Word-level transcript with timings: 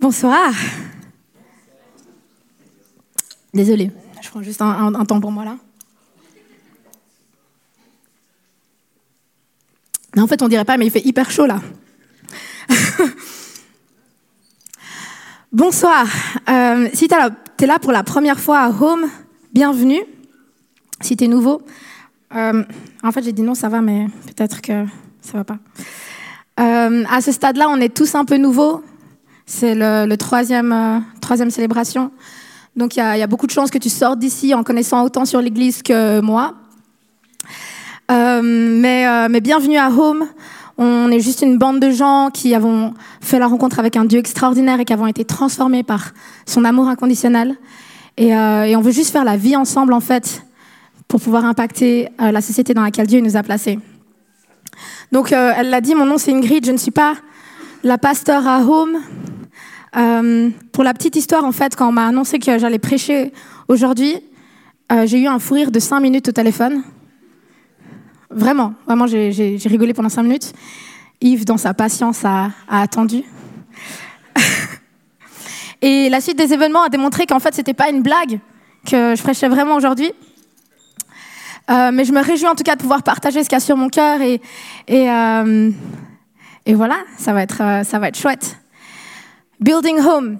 Bonsoir. 0.00 0.52
Désolée, 3.52 3.90
je 4.20 4.28
prends 4.28 4.42
juste 4.42 4.60
un, 4.60 4.94
un 4.94 5.04
temps 5.04 5.20
pour 5.20 5.30
moi 5.30 5.44
là. 5.44 5.56
Non, 10.16 10.24
en 10.24 10.26
fait, 10.26 10.42
on 10.42 10.48
dirait 10.48 10.64
pas, 10.64 10.76
mais 10.76 10.86
il 10.86 10.90
fait 10.90 11.04
hyper 11.04 11.30
chaud 11.30 11.46
là. 11.46 11.60
Bonsoir. 15.52 16.06
Euh, 16.48 16.88
si 16.92 17.08
tu 17.08 17.14
es 17.14 17.66
là 17.66 17.78
pour 17.78 17.92
la 17.92 18.02
première 18.02 18.40
fois 18.40 18.60
à 18.60 18.68
Home, 18.70 19.06
bienvenue. 19.52 20.02
Si 21.00 21.16
tu 21.16 21.24
es 21.24 21.28
nouveau, 21.28 21.62
euh, 22.34 22.64
en 23.02 23.12
fait, 23.12 23.22
j'ai 23.22 23.32
dit 23.32 23.42
non, 23.42 23.54
ça 23.54 23.68
va, 23.68 23.80
mais 23.80 24.06
peut-être 24.26 24.60
que 24.60 24.84
ça 25.20 25.38
va 25.38 25.44
pas. 25.44 25.58
Euh, 26.60 27.04
à 27.10 27.20
ce 27.20 27.32
stade-là, 27.32 27.68
on 27.68 27.80
est 27.80 27.94
tous 27.94 28.14
un 28.14 28.24
peu 28.24 28.36
nouveaux. 28.36 28.82
C'est 29.46 29.74
le, 29.74 30.14
troisième, 30.16 31.04
troisième 31.20 31.50
célébration. 31.50 32.10
Donc, 32.76 32.96
il 32.96 33.00
y, 33.00 33.22
a 33.22 33.26
beaucoup 33.26 33.46
de 33.46 33.52
chances 33.52 33.70
que 33.70 33.78
tu 33.78 33.88
sortes 33.88 34.18
d'ici 34.18 34.54
en 34.54 34.64
connaissant 34.64 35.04
autant 35.04 35.24
sur 35.24 35.40
l'Église 35.40 35.82
que 35.82 36.20
moi. 36.20 36.54
Euh, 38.10 38.40
mais, 38.42 39.06
euh, 39.06 39.28
mais 39.30 39.40
bienvenue 39.40 39.76
à 39.76 39.90
Home. 39.90 40.26
On 40.76 41.10
est 41.10 41.20
juste 41.20 41.42
une 41.42 41.56
bande 41.56 41.78
de 41.78 41.90
gens 41.90 42.30
qui 42.32 42.54
avons 42.54 42.94
fait 43.20 43.38
la 43.38 43.46
rencontre 43.46 43.78
avec 43.78 43.96
un 43.96 44.04
Dieu 44.04 44.18
extraordinaire 44.18 44.80
et 44.80 44.84
qui 44.84 44.92
avons 44.92 45.06
été 45.06 45.24
transformés 45.24 45.84
par 45.84 46.12
son 46.46 46.64
amour 46.64 46.88
inconditionnel. 46.88 47.56
Et, 48.16 48.34
euh, 48.34 48.64
et 48.64 48.76
on 48.76 48.80
veut 48.80 48.92
juste 48.92 49.10
faire 49.10 49.24
la 49.24 49.36
vie 49.36 49.56
ensemble, 49.56 49.92
en 49.92 50.00
fait, 50.00 50.44
pour 51.08 51.20
pouvoir 51.20 51.44
impacter 51.44 52.08
euh, 52.20 52.32
la 52.32 52.40
société 52.40 52.74
dans 52.74 52.82
laquelle 52.82 53.06
Dieu 53.06 53.20
nous 53.20 53.36
a 53.36 53.42
placés. 53.42 53.78
Donc, 55.12 55.32
euh, 55.32 55.52
elle 55.56 55.70
l'a 55.70 55.80
dit, 55.80 55.94
mon 55.94 56.06
nom 56.06 56.18
c'est 56.18 56.32
Ingrid, 56.32 56.64
je 56.66 56.72
ne 56.72 56.76
suis 56.76 56.90
pas 56.90 57.14
la 57.82 57.98
pasteur 57.98 58.46
à 58.48 58.60
Home. 58.62 58.98
Euh, 59.96 60.50
pour 60.72 60.84
la 60.84 60.92
petite 60.94 61.16
histoire, 61.16 61.44
en 61.44 61.52
fait, 61.52 61.76
quand 61.76 61.88
on 61.88 61.92
m'a 61.92 62.06
annoncé 62.06 62.38
que 62.38 62.58
j'allais 62.58 62.78
prêcher 62.78 63.32
aujourd'hui, 63.68 64.16
j'ai 65.06 65.22
eu 65.22 65.26
un 65.26 65.40
fou 65.40 65.54
rire 65.54 65.72
de 65.72 65.80
5 65.80 65.98
minutes 65.98 66.28
au 66.28 66.32
téléphone. 66.32 66.84
Vraiment, 68.34 68.74
vraiment, 68.86 69.06
j'ai 69.06 69.56
rigolé 69.66 69.94
pendant 69.94 70.08
cinq 70.08 70.24
minutes. 70.24 70.52
Yves, 71.20 71.44
dans 71.44 71.56
sa 71.56 71.72
patience, 71.72 72.24
a, 72.24 72.50
attendu. 72.68 73.22
et 75.82 76.08
la 76.08 76.20
suite 76.20 76.36
des 76.36 76.52
événements 76.52 76.82
a 76.82 76.88
démontré 76.88 77.26
qu'en 77.26 77.38
fait, 77.38 77.54
c'était 77.54 77.74
pas 77.74 77.90
une 77.90 78.02
blague 78.02 78.40
que 78.84 79.14
je 79.14 79.22
prêchais 79.22 79.48
vraiment 79.48 79.76
aujourd'hui. 79.76 80.12
Euh, 81.70 81.92
mais 81.92 82.04
je 82.04 82.12
me 82.12 82.20
réjouis 82.22 82.48
en 82.48 82.54
tout 82.54 82.64
cas 82.64 82.74
de 82.74 82.82
pouvoir 82.82 83.02
partager 83.02 83.42
ce 83.42 83.48
qu'il 83.48 83.56
y 83.56 83.56
a 83.56 83.60
sur 83.60 83.76
mon 83.76 83.88
cœur 83.88 84.20
et, 84.20 84.40
et, 84.86 85.10
euh, 85.10 85.70
voilà, 86.66 86.96
ça 87.16 87.32
va 87.32 87.42
être, 87.42 87.62
euh, 87.62 87.84
ça 87.84 87.98
va 87.98 88.08
être 88.08 88.18
chouette. 88.18 88.58
Building 89.60 90.00
Home, 90.00 90.38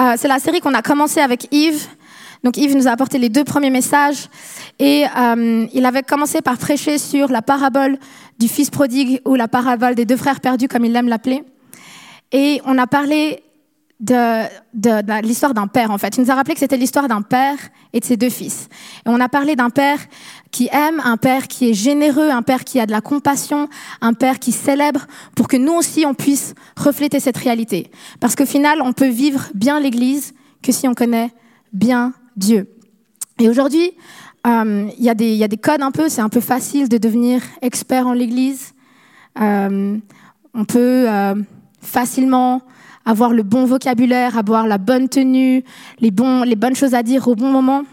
euh, 0.00 0.14
c'est 0.16 0.28
la 0.28 0.38
série 0.38 0.60
qu'on 0.60 0.74
a 0.74 0.82
commencé 0.82 1.20
avec 1.20 1.48
Yves. 1.52 1.88
Donc 2.44 2.56
Yves 2.56 2.76
nous 2.76 2.88
a 2.88 2.90
apporté 2.90 3.18
les 3.18 3.28
deux 3.28 3.44
premiers 3.44 3.70
messages 3.70 4.28
et 4.78 5.04
euh, 5.16 5.66
il 5.72 5.86
avait 5.86 6.02
commencé 6.02 6.42
par 6.42 6.58
prêcher 6.58 6.98
sur 6.98 7.30
la 7.30 7.42
parabole 7.42 7.98
du 8.38 8.48
fils 8.48 8.70
prodigue 8.70 9.20
ou 9.24 9.34
la 9.34 9.46
parabole 9.46 9.94
des 9.94 10.04
deux 10.04 10.16
frères 10.16 10.40
perdus 10.40 10.68
comme 10.68 10.84
il 10.84 10.94
aime 10.96 11.08
l'appeler. 11.08 11.44
Et 12.32 12.60
on 12.64 12.78
a 12.78 12.86
parlé 12.86 13.42
de, 14.00 15.22
l'histoire 15.22 15.54
d'un 15.54 15.68
père 15.68 15.90
en 15.90 15.98
fait. 15.98 16.16
Il 16.16 16.22
nous 16.22 16.30
a 16.30 16.34
rappelé 16.34 16.54
que 16.54 16.60
c'était 16.60 16.76
l'histoire 16.76 17.06
d'un 17.06 17.22
père 17.22 17.56
et 17.92 18.00
de 18.00 18.04
ses 18.04 18.16
deux 18.16 18.30
fils. 18.30 18.68
Et 19.06 19.08
on 19.08 19.20
a 19.20 19.28
parlé 19.28 19.54
d'un 19.54 19.70
père 19.70 19.98
qui 20.52 20.68
aime, 20.70 21.00
un 21.04 21.16
père 21.16 21.48
qui 21.48 21.70
est 21.70 21.74
généreux, 21.74 22.30
un 22.30 22.42
père 22.42 22.62
qui 22.62 22.78
a 22.78 22.86
de 22.86 22.92
la 22.92 23.00
compassion, 23.00 23.68
un 24.00 24.12
père 24.12 24.38
qui 24.38 24.52
célèbre 24.52 25.06
pour 25.34 25.48
que 25.48 25.56
nous 25.56 25.72
aussi 25.72 26.04
on 26.06 26.14
puisse 26.14 26.54
refléter 26.76 27.18
cette 27.18 27.38
réalité. 27.38 27.90
Parce 28.20 28.36
qu'au 28.36 28.46
final, 28.46 28.80
on 28.82 28.92
peut 28.92 29.08
vivre 29.08 29.48
bien 29.54 29.80
l'Église 29.80 30.34
que 30.62 30.70
si 30.70 30.86
on 30.86 30.94
connaît 30.94 31.30
bien 31.72 32.12
Dieu. 32.36 32.68
Et 33.40 33.48
aujourd'hui, 33.48 33.92
euh, 34.46 34.88
il 34.98 35.04
y, 35.04 35.08
a 35.08 35.14
des 35.48 35.56
codes 35.56 35.82
un 35.82 35.90
peu, 35.90 36.08
c'est 36.08 36.20
un 36.20 36.28
peu 36.28 36.40
facile 36.40 36.88
de 36.88 36.98
devenir 36.98 37.42
expert 37.62 38.06
en 38.06 38.12
l'Église. 38.12 38.74
Euh, 39.40 39.96
on 40.52 40.64
peut 40.64 41.06
euh, 41.08 41.34
facilement 41.80 42.60
avoir 43.04 43.32
le 43.32 43.42
bon 43.42 43.64
vocabulaire, 43.64 44.36
avoir 44.36 44.66
la 44.66 44.78
bonne 44.78 45.08
tenue, 45.08 45.64
les 46.00 46.10
bonnes 46.10 46.76
choses 46.76 46.94
à 46.94 47.02
dire 47.02 47.26
au 47.26 47.34
bon 47.34 47.50
moment. 47.50 47.84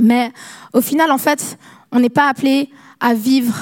Mais 0.00 0.32
au 0.72 0.80
final, 0.80 1.10
en 1.10 1.18
fait, 1.18 1.58
on 1.92 2.00
n'est 2.00 2.08
pas 2.08 2.28
appelé 2.28 2.70
à 3.00 3.14
vivre 3.14 3.54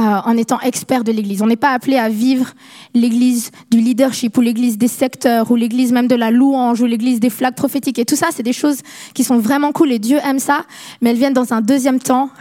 euh, 0.00 0.02
en 0.02 0.36
étant 0.38 0.58
expert 0.60 1.04
de 1.04 1.12
l'Église. 1.12 1.42
On 1.42 1.46
n'est 1.46 1.56
pas 1.56 1.72
appelé 1.72 1.98
à 1.98 2.08
vivre 2.08 2.54
l'Église 2.94 3.50
du 3.70 3.78
leadership 3.78 4.36
ou 4.38 4.40
l'Église 4.40 4.78
des 4.78 4.88
secteurs 4.88 5.50
ou 5.50 5.56
l'Église 5.56 5.92
même 5.92 6.08
de 6.08 6.14
la 6.14 6.30
louange 6.30 6.80
ou 6.80 6.86
l'Église 6.86 7.20
des 7.20 7.28
flags 7.28 7.54
prophétiques. 7.54 7.98
Et 7.98 8.06
tout 8.06 8.16
ça, 8.16 8.28
c'est 8.32 8.42
des 8.42 8.54
choses 8.54 8.78
qui 9.14 9.22
sont 9.22 9.38
vraiment 9.38 9.70
cool 9.70 9.92
et 9.92 9.98
Dieu 9.98 10.18
aime 10.24 10.38
ça, 10.38 10.64
mais 11.00 11.10
elles 11.10 11.18
viennent 11.18 11.34
dans 11.34 11.52
un 11.52 11.60
deuxième 11.60 12.00
temps. 12.00 12.30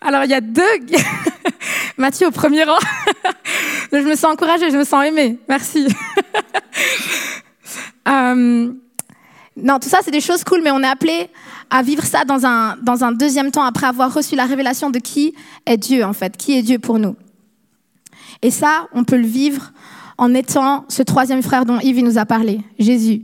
Alors, 0.00 0.24
il 0.24 0.30
y 0.30 0.34
a 0.34 0.40
deux... 0.40 0.62
Mathieu 1.98 2.28
au 2.28 2.30
premier 2.30 2.64
rang. 2.64 2.78
je 3.92 3.98
me 3.98 4.14
sens 4.14 4.32
encouragée, 4.32 4.70
je 4.70 4.76
me 4.76 4.84
sens 4.84 5.04
aimée. 5.04 5.38
Merci. 5.48 5.86
Euh... 8.06 8.72
Non, 9.62 9.78
tout 9.80 9.88
ça, 9.88 9.98
c'est 10.04 10.10
des 10.10 10.20
choses 10.20 10.44
cool, 10.44 10.60
mais 10.62 10.70
on 10.70 10.80
est 10.80 10.88
appelé 10.88 11.28
à 11.70 11.82
vivre 11.82 12.04
ça 12.04 12.24
dans 12.24 12.46
un, 12.46 13.12
deuxième 13.12 13.50
temps 13.50 13.64
après 13.64 13.86
avoir 13.86 14.12
reçu 14.12 14.36
la 14.36 14.44
révélation 14.44 14.90
de 14.90 14.98
qui 14.98 15.34
est 15.66 15.76
Dieu, 15.76 16.04
en 16.04 16.12
fait, 16.12 16.36
qui 16.36 16.56
est 16.56 16.62
Dieu 16.62 16.78
pour 16.78 16.98
nous. 16.98 17.16
Et 18.42 18.50
ça, 18.50 18.86
on 18.92 19.04
peut 19.04 19.16
le 19.16 19.26
vivre 19.26 19.72
en 20.16 20.32
étant 20.34 20.84
ce 20.88 21.02
troisième 21.02 21.42
frère 21.42 21.64
dont 21.64 21.80
Yves 21.80 22.04
nous 22.04 22.18
a 22.18 22.24
parlé, 22.24 22.60
Jésus, 22.78 23.22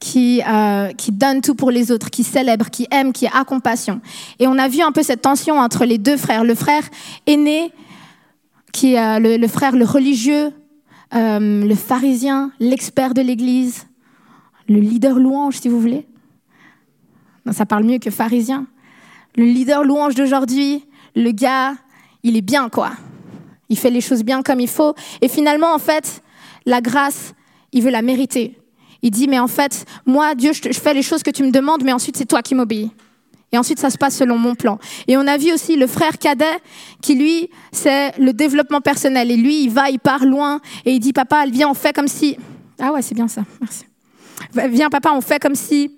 qui, 0.00 0.42
euh, 0.48 0.90
qui 0.92 1.12
donne 1.12 1.42
tout 1.42 1.54
pour 1.54 1.70
les 1.70 1.92
autres, 1.92 2.10
qui 2.10 2.24
célèbre, 2.24 2.70
qui 2.70 2.86
aime, 2.90 3.12
qui 3.12 3.26
a 3.26 3.44
compassion. 3.44 4.00
Et 4.38 4.46
on 4.46 4.58
a 4.58 4.68
vu 4.68 4.80
un 4.80 4.92
peu 4.92 5.02
cette 5.02 5.22
tension 5.22 5.58
entre 5.58 5.84
les 5.84 5.98
deux 5.98 6.16
frères. 6.16 6.44
Le 6.44 6.54
frère 6.54 6.82
aîné, 7.26 7.72
qui 8.72 8.94
est 8.94 9.20
le, 9.20 9.36
le 9.36 9.48
frère, 9.48 9.76
le 9.76 9.84
religieux, 9.84 10.50
euh, 11.14 11.64
le 11.66 11.74
pharisien, 11.74 12.50
l'expert 12.58 13.14
de 13.14 13.20
l'Église, 13.20 13.86
le 14.68 14.80
leader 14.80 15.18
louange, 15.18 15.58
si 15.58 15.68
vous 15.68 15.80
voulez. 15.80 16.06
Non, 17.46 17.52
ça 17.52 17.66
parle 17.66 17.84
mieux 17.84 17.98
que 17.98 18.10
pharisien. 18.10 18.66
Le 19.36 19.44
leader 19.44 19.84
louange 19.84 20.14
d'aujourd'hui, 20.14 20.84
le 21.14 21.32
gars, 21.32 21.74
il 22.22 22.36
est 22.36 22.42
bien, 22.42 22.68
quoi. 22.68 22.92
Il 23.68 23.78
fait 23.78 23.90
les 23.90 24.00
choses 24.00 24.22
bien 24.22 24.42
comme 24.42 24.60
il 24.60 24.68
faut. 24.68 24.94
Et 25.20 25.28
finalement, 25.28 25.74
en 25.74 25.78
fait, 25.78 26.22
la 26.66 26.80
grâce, 26.80 27.34
il 27.72 27.82
veut 27.82 27.90
la 27.90 28.02
mériter. 28.02 28.58
Il 29.02 29.10
dit, 29.10 29.28
mais 29.28 29.38
en 29.38 29.48
fait, 29.48 29.84
moi, 30.06 30.34
Dieu, 30.34 30.52
je 30.52 30.72
fais 30.72 30.94
les 30.94 31.02
choses 31.02 31.22
que 31.22 31.30
tu 31.30 31.42
me 31.42 31.50
demandes, 31.50 31.84
mais 31.84 31.92
ensuite, 31.92 32.16
c'est 32.16 32.24
toi 32.24 32.42
qui 32.42 32.54
m'obéis. 32.54 32.90
Et 33.52 33.58
ensuite, 33.58 33.78
ça 33.78 33.90
se 33.90 33.98
passe 33.98 34.16
selon 34.16 34.38
mon 34.38 34.54
plan. 34.54 34.78
Et 35.06 35.16
on 35.16 35.26
a 35.26 35.36
vu 35.36 35.52
aussi 35.52 35.76
le 35.76 35.86
frère 35.86 36.18
cadet 36.18 36.56
qui, 37.02 37.14
lui, 37.14 37.50
c'est 37.70 38.18
le 38.18 38.32
développement 38.32 38.80
personnel. 38.80 39.30
Et 39.30 39.36
lui, 39.36 39.64
il 39.64 39.70
va, 39.70 39.90
il 39.90 40.00
part 40.00 40.24
loin 40.24 40.60
et 40.84 40.92
il 40.92 41.00
dit, 41.00 41.12
papa, 41.12 41.44
viens, 41.46 41.68
on 41.68 41.74
fait 41.74 41.92
comme 41.92 42.08
si... 42.08 42.36
Ah 42.80 42.92
ouais, 42.92 43.02
c'est 43.02 43.14
bien 43.14 43.28
ça, 43.28 43.44
merci. 43.60 43.84
Viens, 44.52 44.90
papa, 44.90 45.10
on 45.12 45.20
fait 45.20 45.40
comme 45.40 45.54
si 45.54 45.90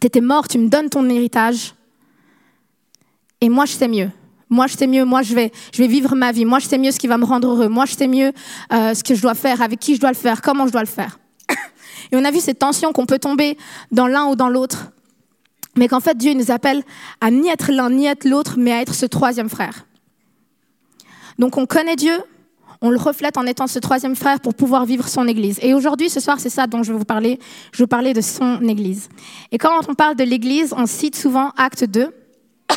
tu 0.00 0.06
étais 0.06 0.20
mort, 0.20 0.48
tu 0.48 0.58
me 0.58 0.68
donnes 0.68 0.88
ton 0.88 1.08
héritage. 1.08 1.74
Et 3.40 3.48
moi, 3.48 3.64
je 3.66 3.72
sais 3.72 3.88
mieux. 3.88 4.10
Moi, 4.50 4.66
je 4.66 4.76
sais 4.76 4.86
mieux. 4.86 5.04
Moi, 5.04 5.22
je 5.22 5.34
vais, 5.34 5.52
je 5.72 5.82
vais 5.82 5.88
vivre 5.88 6.14
ma 6.14 6.32
vie. 6.32 6.44
Moi, 6.44 6.58
je 6.58 6.66
sais 6.66 6.78
mieux 6.78 6.90
ce 6.90 6.98
qui 6.98 7.06
va 7.06 7.18
me 7.18 7.24
rendre 7.24 7.48
heureux. 7.48 7.68
Moi, 7.68 7.86
je 7.86 7.94
sais 7.94 8.08
mieux 8.08 8.32
euh, 8.72 8.94
ce 8.94 9.02
que 9.02 9.14
je 9.14 9.22
dois 9.22 9.34
faire, 9.34 9.62
avec 9.62 9.80
qui 9.80 9.94
je 9.94 10.00
dois 10.00 10.10
le 10.10 10.16
faire, 10.16 10.42
comment 10.42 10.66
je 10.66 10.72
dois 10.72 10.82
le 10.82 10.86
faire. 10.86 11.18
Et 12.12 12.16
on 12.16 12.24
a 12.24 12.30
vu 12.30 12.40
cette 12.40 12.58
tension 12.58 12.92
qu'on 12.92 13.06
peut 13.06 13.18
tomber 13.18 13.56
dans 13.90 14.06
l'un 14.06 14.26
ou 14.26 14.36
dans 14.36 14.48
l'autre. 14.48 14.92
Mais 15.76 15.88
qu'en 15.88 16.00
fait, 16.00 16.16
Dieu 16.16 16.34
nous 16.34 16.50
appelle 16.50 16.82
à 17.20 17.30
ni 17.30 17.48
être 17.48 17.72
l'un 17.72 17.90
ni 17.90 18.06
être 18.06 18.24
l'autre, 18.28 18.54
mais 18.58 18.72
à 18.72 18.80
être 18.80 18.94
ce 18.94 19.06
troisième 19.06 19.48
frère. 19.48 19.86
Donc, 21.38 21.56
on 21.56 21.66
connaît 21.66 21.96
Dieu, 21.96 22.16
on 22.84 22.90
le 22.90 22.98
reflète 22.98 23.38
en 23.38 23.46
étant 23.46 23.66
ce 23.66 23.78
troisième 23.78 24.14
frère 24.14 24.40
pour 24.40 24.54
pouvoir 24.54 24.84
vivre 24.84 25.08
son 25.08 25.26
Église. 25.26 25.58
Et 25.62 25.72
aujourd'hui, 25.72 26.10
ce 26.10 26.20
soir, 26.20 26.38
c'est 26.38 26.50
ça 26.50 26.66
dont 26.66 26.82
je 26.82 26.92
vais 26.92 26.98
vous 26.98 27.06
parler. 27.06 27.40
Je 27.72 27.78
vais 27.78 27.84
vous 27.84 27.88
parler 27.88 28.12
de 28.12 28.20
son 28.20 28.60
Église. 28.68 29.08
Et 29.52 29.56
quand 29.56 29.70
on 29.88 29.94
parle 29.94 30.16
de 30.16 30.22
l'Église, 30.22 30.74
on 30.76 30.84
cite 30.84 31.16
souvent 31.16 31.50
Acte 31.56 31.84
2. 31.84 32.14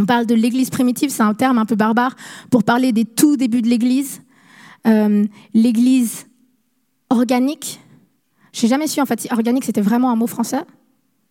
On 0.00 0.06
parle 0.06 0.26
de 0.26 0.34
l'Église 0.34 0.70
primitive, 0.70 1.10
c'est 1.10 1.22
un 1.22 1.34
terme 1.34 1.58
un 1.58 1.66
peu 1.66 1.76
barbare 1.76 2.16
pour 2.50 2.64
parler 2.64 2.90
des 2.90 3.04
tout 3.04 3.36
débuts 3.36 3.62
de 3.62 3.68
l'Église. 3.68 4.22
Euh, 4.86 5.24
L'Église 5.54 6.26
organique. 7.10 7.80
Je 8.52 8.62
n'ai 8.62 8.68
jamais 8.68 8.86
su 8.86 9.00
en 9.00 9.06
fait 9.06 9.20
si 9.20 9.28
organique 9.32 9.64
c'était 9.64 9.80
vraiment 9.80 10.10
un 10.10 10.16
mot 10.16 10.26
français. 10.28 10.62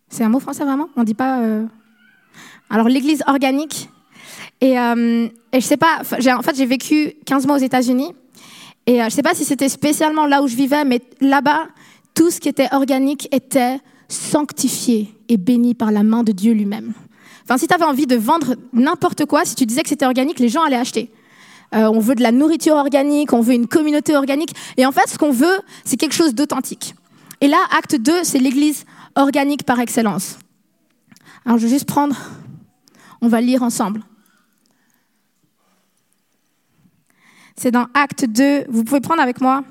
C'est 0.09 0.23
un 0.23 0.29
mot 0.29 0.39
français 0.39 0.63
vraiment? 0.63 0.89
On 0.97 1.01
ne 1.01 1.05
dit 1.05 1.13
pas. 1.13 1.41
Euh... 1.41 1.65
Alors 2.69 2.87
l'Église 2.87 3.23
organique, 3.27 3.89
et, 4.61 4.79
euh, 4.79 5.27
et 5.51 5.59
je 5.61 5.65
sais 5.65 5.77
pas, 5.77 6.01
en 6.01 6.41
fait, 6.41 6.55
j'ai 6.55 6.65
vécu 6.65 7.13
15 7.25 7.45
mois 7.47 7.57
aux 7.57 7.59
États-Unis. 7.59 8.13
Et 8.85 9.01
euh, 9.01 9.05
je 9.05 9.09
sais 9.09 9.21
pas 9.23 9.33
si 9.33 9.45
c'était 9.45 9.69
spécialement 9.69 10.25
là 10.25 10.41
où 10.41 10.47
je 10.47 10.55
vivais, 10.55 10.83
mais 10.85 11.01
là-bas, 11.21 11.67
tout 12.13 12.31
ce 12.31 12.39
qui 12.39 12.49
était 12.49 12.73
organique 12.73 13.33
était 13.33 13.79
sanctifié 14.07 15.13
et 15.29 15.37
béni 15.37 15.73
par 15.73 15.91
la 15.91 16.03
main 16.03 16.23
de 16.23 16.31
Dieu 16.31 16.53
lui-même. 16.53 16.93
Enfin, 17.43 17.57
si 17.57 17.67
tu 17.67 17.73
avais 17.73 17.85
envie 17.85 18.07
de 18.07 18.15
vendre 18.15 18.55
n'importe 18.71 19.25
quoi, 19.25 19.45
si 19.45 19.55
tu 19.55 19.65
disais 19.65 19.83
que 19.83 19.89
c'était 19.89 20.05
organique, 20.05 20.39
les 20.39 20.49
gens 20.49 20.63
allaient 20.63 20.75
acheter. 20.75 21.11
euh, 21.75 21.89
on 21.91 21.99
veut 21.99 22.15
de 22.15 22.21
la 22.21 22.31
nourriture 22.31 22.75
organique, 22.75 23.33
on 23.33 23.41
veut 23.41 23.53
une 23.53 23.67
communauté 23.67 24.15
organique. 24.15 24.53
Et 24.77 24.85
en 24.85 24.91
fait, 24.91 25.07
ce 25.09 25.17
qu'on 25.17 25.31
veut, 25.31 25.59
c'est 25.85 25.97
quelque 25.97 26.13
chose 26.13 26.35
d'authentique. 26.35 26.93
Et 27.41 27.47
là, 27.47 27.57
acte 27.77 27.95
2, 27.95 28.23
c'est 28.23 28.39
l'église 28.39 28.85
organique 29.15 29.63
par 29.63 29.79
excellence. 29.79 30.37
Alors, 31.45 31.57
je 31.57 31.63
vais 31.63 31.73
juste 31.73 31.85
prendre, 31.87 32.15
on 33.21 33.27
va 33.27 33.41
lire 33.41 33.63
ensemble. 33.63 34.01
C'est 37.55 37.71
dans 37.71 37.87
acte 37.93 38.25
2, 38.25 38.65
vous 38.69 38.83
pouvez 38.83 39.01
prendre 39.01 39.21
avec 39.21 39.41
moi 39.41 39.63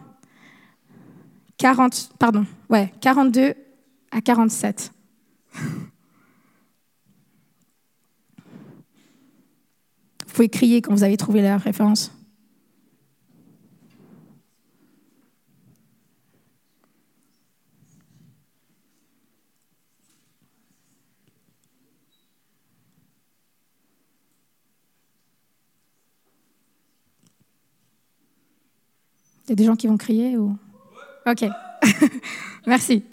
40, 1.59 2.15
pardon, 2.19 2.45
ouais, 2.71 2.93
42 3.01 3.55
à 4.11 4.21
47. 4.21 4.93
Vous 10.27 10.37
pouvez 10.37 10.49
crier 10.49 10.81
quand 10.81 10.93
vous 10.95 11.05
avez 11.05 11.17
trouvé 11.17 11.43
la 11.43 11.59
référence. 11.59 12.11
Il 29.53 29.57
des 29.57 29.65
gens 29.65 29.77
qui 29.77 29.87
vont 29.87 29.99
crier 29.99 30.39
ou... 30.39 30.57
Ok. 31.27 31.45
Merci. 32.67 33.05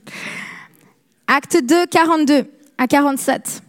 Acte 1.27 1.61
2, 1.61 1.85
42 1.87 2.45
à 2.77 2.87
47. 2.87 3.61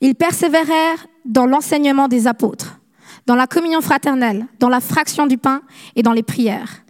Ils 0.00 0.16
persévérèrent 0.16 1.06
dans 1.24 1.46
l'enseignement 1.46 2.08
des 2.08 2.26
apôtres, 2.26 2.80
dans 3.26 3.36
la 3.36 3.46
communion 3.46 3.80
fraternelle, 3.80 4.48
dans 4.58 4.68
la 4.68 4.80
fraction 4.80 5.28
du 5.28 5.38
pain 5.38 5.62
et 5.94 6.02
dans 6.02 6.12
les 6.12 6.24
prières. 6.24 6.82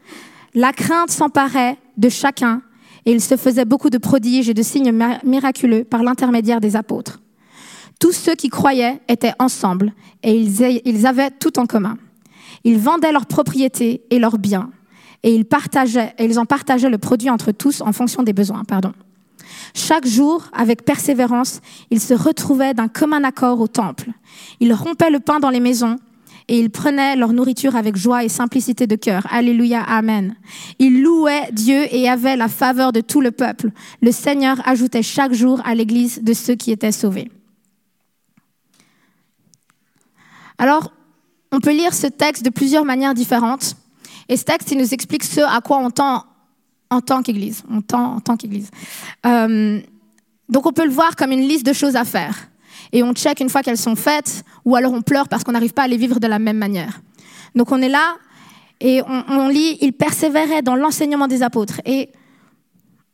La 0.54 0.72
crainte 0.72 1.10
s'emparait 1.10 1.76
de 1.98 2.08
chacun 2.08 2.62
et 3.04 3.12
il 3.12 3.20
se 3.20 3.36
faisait 3.36 3.66
beaucoup 3.66 3.90
de 3.90 3.98
prodiges 3.98 4.48
et 4.48 4.54
de 4.54 4.62
signes 4.62 4.98
miraculeux 5.24 5.84
par 5.84 6.02
l'intermédiaire 6.02 6.62
des 6.62 6.74
apôtres. 6.74 7.20
Tous 8.00 8.12
ceux 8.12 8.34
qui 8.34 8.48
croyaient 8.48 9.02
étaient 9.08 9.34
ensemble 9.38 9.92
et 10.22 10.34
ils 10.34 11.06
avaient 11.06 11.30
tout 11.32 11.58
en 11.58 11.66
commun. 11.66 11.98
Ils 12.64 12.78
vendaient 12.78 13.12
leurs 13.12 13.26
propriétés 13.26 14.04
et 14.08 14.18
leurs 14.18 14.38
biens 14.38 14.70
et 15.22 15.34
ils, 15.34 15.44
partageaient, 15.44 16.14
et 16.18 16.24
ils 16.24 16.38
en 16.38 16.46
partageaient 16.46 16.90
le 16.90 16.98
produit 16.98 17.30
entre 17.30 17.52
tous 17.52 17.80
en 17.80 17.92
fonction 17.92 18.22
des 18.22 18.32
besoins. 18.32 18.62
Chaque 19.74 20.06
jour, 20.06 20.48
avec 20.52 20.84
persévérance, 20.84 21.60
ils 21.90 22.00
se 22.00 22.14
retrouvaient 22.14 22.74
d'un 22.74 22.88
commun 22.88 23.24
accord 23.24 23.60
au 23.60 23.68
temple. 23.68 24.10
Ils 24.60 24.72
rompaient 24.72 25.10
le 25.10 25.20
pain 25.20 25.40
dans 25.40 25.50
les 25.50 25.60
maisons 25.60 25.96
et 26.48 26.58
ils 26.58 26.70
prenaient 26.70 27.16
leur 27.16 27.32
nourriture 27.32 27.76
avec 27.76 27.96
joie 27.96 28.24
et 28.24 28.28
simplicité 28.28 28.86
de 28.86 28.96
cœur. 28.96 29.26
Alléluia, 29.30 29.82
Amen. 29.82 30.34
Ils 30.78 31.02
louaient 31.02 31.50
Dieu 31.52 31.86
et 31.94 32.08
avaient 32.08 32.36
la 32.36 32.48
faveur 32.48 32.92
de 32.92 33.00
tout 33.00 33.20
le 33.20 33.30
peuple. 33.30 33.70
Le 34.00 34.12
Seigneur 34.12 34.60
ajoutait 34.66 35.02
chaque 35.02 35.32
jour 35.32 35.60
à 35.64 35.74
l'Église 35.74 36.22
de 36.22 36.32
ceux 36.32 36.54
qui 36.54 36.72
étaient 36.72 36.92
sauvés. 36.92 37.30
Alors, 40.58 40.92
on 41.52 41.60
peut 41.60 41.72
lire 41.72 41.94
ce 41.94 42.06
texte 42.06 42.44
de 42.44 42.50
plusieurs 42.50 42.84
manières 42.84 43.14
différentes. 43.14 43.76
Et 44.32 44.36
ce 44.38 44.44
texte, 44.44 44.72
il 44.72 44.78
nous 44.78 44.94
explique 44.94 45.24
ce 45.24 45.42
à 45.42 45.60
quoi 45.60 45.76
on 45.76 45.90
tend 45.90 46.24
en 46.88 47.02
tant 47.02 47.20
qu'Église. 47.20 47.64
On 47.70 47.82
tend 47.82 48.14
en 48.14 48.20
tant 48.20 48.38
qu'Église. 48.38 48.70
Euh, 49.26 49.78
donc 50.48 50.64
on 50.64 50.72
peut 50.72 50.86
le 50.86 50.90
voir 50.90 51.16
comme 51.16 51.32
une 51.32 51.46
liste 51.46 51.66
de 51.66 51.74
choses 51.74 51.96
à 51.96 52.06
faire. 52.06 52.48
Et 52.92 53.02
on 53.02 53.12
check 53.12 53.40
une 53.40 53.50
fois 53.50 53.62
qu'elles 53.62 53.76
sont 53.76 53.94
faites, 53.94 54.42
ou 54.64 54.74
alors 54.74 54.94
on 54.94 55.02
pleure 55.02 55.28
parce 55.28 55.44
qu'on 55.44 55.52
n'arrive 55.52 55.74
pas 55.74 55.82
à 55.82 55.86
les 55.86 55.98
vivre 55.98 56.18
de 56.18 56.26
la 56.26 56.38
même 56.38 56.56
manière. 56.56 57.02
Donc 57.54 57.72
on 57.72 57.82
est 57.82 57.90
là 57.90 58.14
et 58.80 59.02
on, 59.06 59.48
lit, 59.48 59.76
il 59.82 59.92
persévérait 59.92 60.62
dans 60.62 60.76
l'enseignement 60.76 61.28
des 61.28 61.42
apôtres. 61.42 61.82
Et 61.84 62.08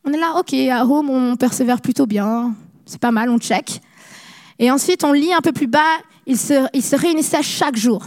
on 0.05 0.12
est 0.12 0.21
là, 0.21 0.38
ok, 0.38 0.55
à 0.71 0.85
Rome, 0.85 1.11
on 1.11 1.35
persévère 1.35 1.81
plutôt 1.81 2.06
bien, 2.06 2.55
c'est 2.87 3.00
pas 3.00 3.11
mal, 3.11 3.29
on 3.29 3.38
check. 3.38 3.81
Et 4.61 4.71
ensuite, 4.71 5.03
on 5.03 5.11
lit 5.11 5.35
un 5.35 5.41
peu 5.41 5.50
plus 5.50 5.67
bas, 5.67 5.99
il 6.26 6.38
se, 6.38 6.69
il 6.73 6.82
se 6.85 7.43
chaque 7.43 7.76
jour. 7.76 8.06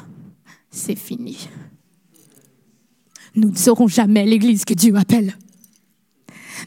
C'est 0.69 0.95
fini. 0.95 1.49
Nous 3.35 3.51
ne 3.51 3.55
serons 3.55 3.87
jamais 3.87 4.25
l'Église 4.25 4.65
que 4.65 4.73
Dieu 4.73 4.95
appelle. 4.95 5.37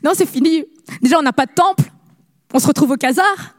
Non, 0.02 0.12
c'est 0.14 0.28
fini. 0.28 0.64
Déjà, 1.02 1.19
on 1.19 1.22
n'a 1.22 1.32
pas 1.32 1.46
de 1.46 1.52
temple. 1.52 1.90
On 2.52 2.58
se 2.58 2.66
retrouve 2.66 2.93
au 2.93 2.96
casar. 2.96 3.55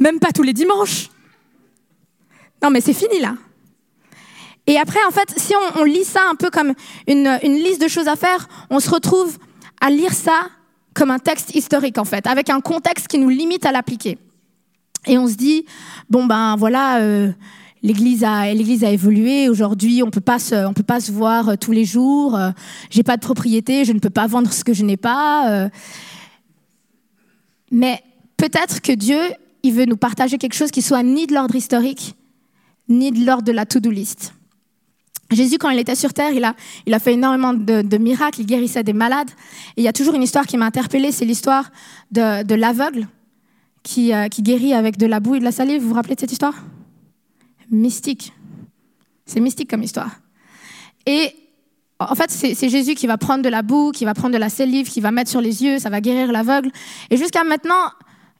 Même 0.00 0.20
pas 0.20 0.32
tous 0.32 0.42
les 0.42 0.52
dimanches. 0.52 1.08
Non, 2.62 2.70
mais 2.70 2.80
c'est 2.80 2.92
fini 2.92 3.20
là. 3.20 3.34
Et 4.66 4.78
après, 4.78 5.02
en 5.08 5.10
fait, 5.10 5.32
si 5.38 5.54
on, 5.76 5.84
lit 5.84 6.04
ça 6.04 6.20
un 6.30 6.34
peu 6.34 6.50
comme 6.50 6.74
une, 7.06 7.38
liste 7.42 7.80
de 7.80 7.88
choses 7.88 8.06
à 8.06 8.16
faire, 8.16 8.48
on 8.68 8.80
se 8.80 8.90
retrouve 8.90 9.38
à 9.80 9.88
lire 9.88 10.12
ça 10.12 10.48
comme 10.92 11.10
un 11.10 11.18
texte 11.18 11.54
historique, 11.54 11.96
en 11.96 12.04
fait, 12.04 12.26
avec 12.26 12.50
un 12.50 12.60
contexte 12.60 13.08
qui 13.08 13.18
nous 13.18 13.30
limite 13.30 13.64
à 13.64 13.72
l'appliquer. 13.72 14.18
Et 15.06 15.16
on 15.16 15.26
se 15.26 15.34
dit, 15.34 15.64
bon 16.10 16.26
ben 16.26 16.56
voilà, 16.56 16.98
euh, 16.98 17.32
L'Église 17.82 18.24
a, 18.24 18.52
l'Église 18.52 18.82
a 18.82 18.90
évolué. 18.90 19.48
Aujourd'hui, 19.48 20.02
on 20.02 20.10
peut 20.10 20.20
pas 20.20 20.38
se, 20.38 20.66
on 20.66 20.72
peut 20.72 20.82
pas 20.82 21.00
se 21.00 21.12
voir 21.12 21.50
euh, 21.50 21.56
tous 21.56 21.72
les 21.72 21.84
jours. 21.84 22.36
Euh, 22.36 22.50
j'ai 22.90 23.02
pas 23.02 23.16
de 23.16 23.22
propriété, 23.22 23.84
je 23.84 23.92
ne 23.92 24.00
peux 24.00 24.10
pas 24.10 24.26
vendre 24.26 24.52
ce 24.52 24.64
que 24.64 24.72
je 24.72 24.84
n'ai 24.84 24.96
pas. 24.96 25.50
Euh. 25.50 25.68
Mais 27.70 28.02
peut-être 28.36 28.80
que 28.80 28.92
Dieu, 28.92 29.20
il 29.62 29.72
veut 29.72 29.84
nous 29.84 29.96
partager 29.96 30.38
quelque 30.38 30.54
chose 30.54 30.70
qui 30.70 30.82
soit 30.82 31.02
ni 31.02 31.26
de 31.26 31.34
l'ordre 31.34 31.54
historique, 31.54 32.16
ni 32.88 33.12
de 33.12 33.24
l'ordre 33.24 33.44
de 33.44 33.52
la 33.52 33.64
to-do 33.64 33.90
list. 33.90 34.34
Jésus, 35.30 35.58
quand 35.58 35.68
il 35.68 35.78
était 35.78 35.94
sur 35.94 36.14
terre, 36.14 36.32
il 36.32 36.42
a, 36.42 36.54
il 36.86 36.94
a 36.94 36.98
fait 36.98 37.12
énormément 37.12 37.52
de, 37.52 37.98
miracles, 37.98 38.40
il 38.40 38.46
guérissait 38.46 38.82
des 38.82 38.94
malades. 38.94 39.30
Et 39.76 39.82
il 39.82 39.84
y 39.84 39.88
a 39.88 39.92
toujours 39.92 40.14
une 40.14 40.22
histoire 40.22 40.46
qui 40.46 40.56
m'a 40.56 40.64
interpellée, 40.64 41.12
c'est 41.12 41.26
l'histoire 41.26 41.70
de, 42.10 42.42
de 42.44 42.54
l'aveugle 42.54 43.06
qui, 43.82 44.12
qui 44.30 44.42
guérit 44.42 44.72
avec 44.72 44.96
de 44.96 45.06
la 45.06 45.20
boue 45.20 45.34
et 45.34 45.38
de 45.38 45.44
la 45.44 45.52
salive. 45.52 45.82
Vous 45.82 45.88
vous 45.88 45.94
rappelez 45.94 46.14
de 46.14 46.20
cette 46.20 46.32
histoire? 46.32 46.54
Mystique. 47.70 48.32
C'est 49.26 49.40
mystique 49.40 49.70
comme 49.70 49.82
histoire. 49.82 50.10
Et 51.06 51.32
en 52.00 52.14
fait, 52.14 52.30
c'est 52.30 52.68
Jésus 52.68 52.94
qui 52.94 53.06
va 53.06 53.18
prendre 53.18 53.42
de 53.42 53.48
la 53.48 53.62
boue, 53.62 53.90
qui 53.90 54.04
va 54.04 54.14
prendre 54.14 54.32
de 54.32 54.38
la 54.38 54.48
salive, 54.48 54.88
qui 54.88 55.00
va 55.00 55.10
mettre 55.10 55.30
sur 55.30 55.40
les 55.40 55.64
yeux, 55.64 55.78
ça 55.78 55.90
va 55.90 56.00
guérir 56.00 56.30
l'aveugle. 56.30 56.70
Et 57.10 57.16
jusqu'à 57.16 57.42
maintenant, 57.44 57.92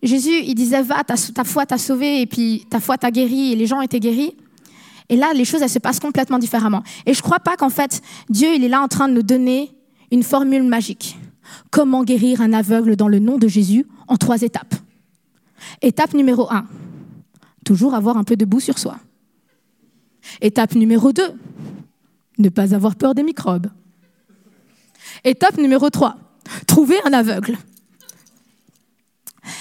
Jésus, 0.02 0.42
il 0.44 0.54
disait, 0.54 0.82
va, 0.82 1.02
ta, 1.02 1.14
ta 1.16 1.44
foi 1.44 1.66
t'a 1.66 1.78
sauvé, 1.78 2.20
et 2.20 2.26
puis 2.26 2.66
ta 2.70 2.78
foi 2.78 2.96
t'a 2.96 3.10
guéri, 3.10 3.52
et 3.52 3.56
les 3.56 3.66
gens 3.66 3.80
étaient 3.80 3.98
guéris. 3.98 4.36
Et 5.08 5.16
là, 5.16 5.32
les 5.34 5.44
choses, 5.44 5.62
elles 5.62 5.70
se 5.70 5.78
passent 5.78 6.00
complètement 6.00 6.38
différemment. 6.38 6.82
Et 7.06 7.14
je 7.14 7.22
crois 7.22 7.40
pas 7.40 7.56
qu'en 7.56 7.70
fait, 7.70 8.00
Dieu, 8.28 8.54
il 8.54 8.62
est 8.62 8.68
là 8.68 8.80
en 8.80 8.88
train 8.88 9.08
de 9.08 9.14
nous 9.14 9.22
donner 9.22 9.72
une 10.12 10.22
formule 10.22 10.62
magique. 10.62 11.18
Comment 11.70 12.04
guérir 12.04 12.40
un 12.40 12.52
aveugle 12.52 12.94
dans 12.94 13.08
le 13.08 13.18
nom 13.18 13.38
de 13.38 13.48
Jésus 13.48 13.86
en 14.06 14.16
trois 14.16 14.42
étapes. 14.42 14.74
Étape 15.82 16.14
numéro 16.14 16.50
un, 16.52 16.66
toujours 17.64 17.94
avoir 17.94 18.16
un 18.16 18.24
peu 18.24 18.36
de 18.36 18.44
boue 18.44 18.60
sur 18.60 18.78
soi. 18.78 18.98
Étape 20.40 20.74
numéro 20.74 21.12
2, 21.12 21.22
ne 22.38 22.48
pas 22.48 22.74
avoir 22.74 22.96
peur 22.96 23.14
des 23.14 23.22
microbes. 23.22 23.68
Étape 25.24 25.58
numéro 25.58 25.90
3, 25.90 26.16
trouver 26.66 26.96
un 27.04 27.12
aveugle. 27.12 27.56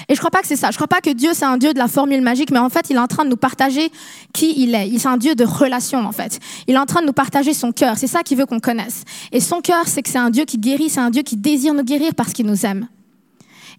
Et 0.09 0.15
je 0.15 0.19
crois 0.19 0.31
pas 0.31 0.41
que 0.41 0.47
c'est 0.47 0.55
ça. 0.55 0.71
Je 0.71 0.75
crois 0.75 0.87
pas 0.87 1.01
que 1.01 1.09
Dieu 1.09 1.31
c'est 1.33 1.45
un 1.45 1.57
Dieu 1.57 1.73
de 1.73 1.77
la 1.77 1.87
formule 1.87 2.21
magique, 2.21 2.51
mais 2.51 2.59
en 2.59 2.69
fait 2.69 2.89
il 2.89 2.95
est 2.95 2.99
en 2.99 3.07
train 3.07 3.25
de 3.25 3.29
nous 3.29 3.37
partager 3.37 3.91
qui 4.33 4.53
il 4.61 4.75
est. 4.75 4.87
Il 4.89 4.95
est 4.95 5.05
un 5.05 5.17
Dieu 5.17 5.35
de 5.35 5.43
relation 5.43 5.99
en 6.05 6.11
fait. 6.11 6.39
Il 6.67 6.75
est 6.75 6.79
en 6.79 6.85
train 6.85 7.01
de 7.01 7.07
nous 7.07 7.13
partager 7.13 7.53
son 7.53 7.71
cœur. 7.71 7.97
C'est 7.97 8.07
ça 8.07 8.23
qu'il 8.23 8.37
veut 8.37 8.45
qu'on 8.45 8.59
connaisse. 8.59 9.03
Et 9.31 9.39
son 9.39 9.61
cœur 9.61 9.87
c'est 9.87 10.01
que 10.01 10.09
c'est 10.09 10.17
un 10.17 10.29
Dieu 10.29 10.45
qui 10.45 10.57
guérit, 10.57 10.89
c'est 10.89 10.99
un 10.99 11.09
Dieu 11.09 11.23
qui 11.23 11.37
désire 11.37 11.73
nous 11.73 11.83
guérir 11.83 12.13
parce 12.15 12.33
qu'il 12.33 12.45
nous 12.45 12.65
aime. 12.65 12.87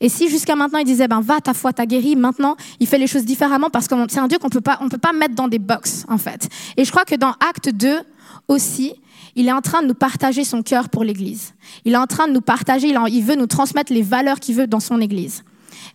Et 0.01 0.09
si 0.09 0.29
jusqu'à 0.29 0.55
maintenant 0.55 0.79
il 0.79 0.85
disait, 0.85 1.09
ben 1.09 1.21
va, 1.21 1.41
ta 1.41 1.55
foi 1.55 1.73
t'a 1.73 1.87
guéri, 1.87 2.17
maintenant 2.17 2.57
il 2.81 2.87
fait 2.87 2.99
les 2.99 3.07
choses 3.07 3.25
différemment 3.25 3.71
parce 3.71 3.89
que 3.89 3.95
c'est 4.09 4.21
un 4.21 4.29
Dieu 4.29 4.39
qu'on 4.39 4.49
peut 4.49 4.61
pas, 4.61 4.79
on 4.81 4.89
peut 4.89 4.99
pas 4.99 5.13
mettre 5.13 5.35
dans 5.35 5.49
des 5.49 5.59
box 5.59 6.05
en 6.09 6.19
fait. 6.19 6.49
Et 6.77 6.85
je 6.85 6.91
crois 6.91 7.05
que 7.05 7.15
dans 7.15 7.35
Acte 7.41 7.71
2 7.71 8.01
aussi, 8.47 8.95
il 9.35 9.49
est 9.49 9.53
en 9.53 9.61
train 9.61 9.83
de 9.83 9.89
nous 9.89 9.95
partager 9.95 10.45
son 10.45 10.63
cœur 10.63 10.89
pour 10.89 11.05
l'Église. 11.05 11.55
Il 11.85 11.95
est 11.95 11.99
en 11.99 12.07
train 12.07 12.29
de 12.29 12.33
nous 12.33 12.41
partager, 12.41 12.89
il 12.89 13.25
veut 13.25 13.37
nous 13.37 13.47
transmettre 13.47 13.93
les 13.93 14.03
valeurs 14.03 14.41
qu'il 14.41 14.55
veut 14.57 14.67
dans 14.67 14.81
son 14.81 15.01
Église. 15.01 15.45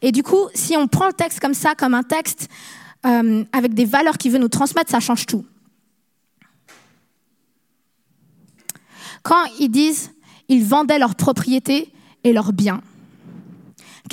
Et 0.01 0.12
du 0.12 0.24
coup, 0.24 0.48
si 0.53 0.77
on 0.77 0.88
prend 0.88 1.07
le 1.07 1.13
texte 1.13 1.39
comme 1.39 1.53
ça, 1.53 1.75
comme 1.75 1.93
un 1.93 2.03
texte 2.03 2.50
euh, 3.05 3.43
avec 3.51 3.74
des 3.74 3.86
valeurs 3.86 4.17
qu'il 4.17 4.31
veut 4.31 4.38
nous 4.38 4.50
transmettre, 4.50 4.91
ça 4.91 5.00
change 5.00 5.25
tout. 5.25 5.45
Quand 9.24 9.43
ils 9.60 9.69
disent, 9.69 10.12
ils 10.50 10.63
vendaient 10.63 11.00
leurs 11.00 11.15
propriétés 11.15 11.91
et 12.24 12.33
leurs 12.33 12.53
biens. 12.53 12.81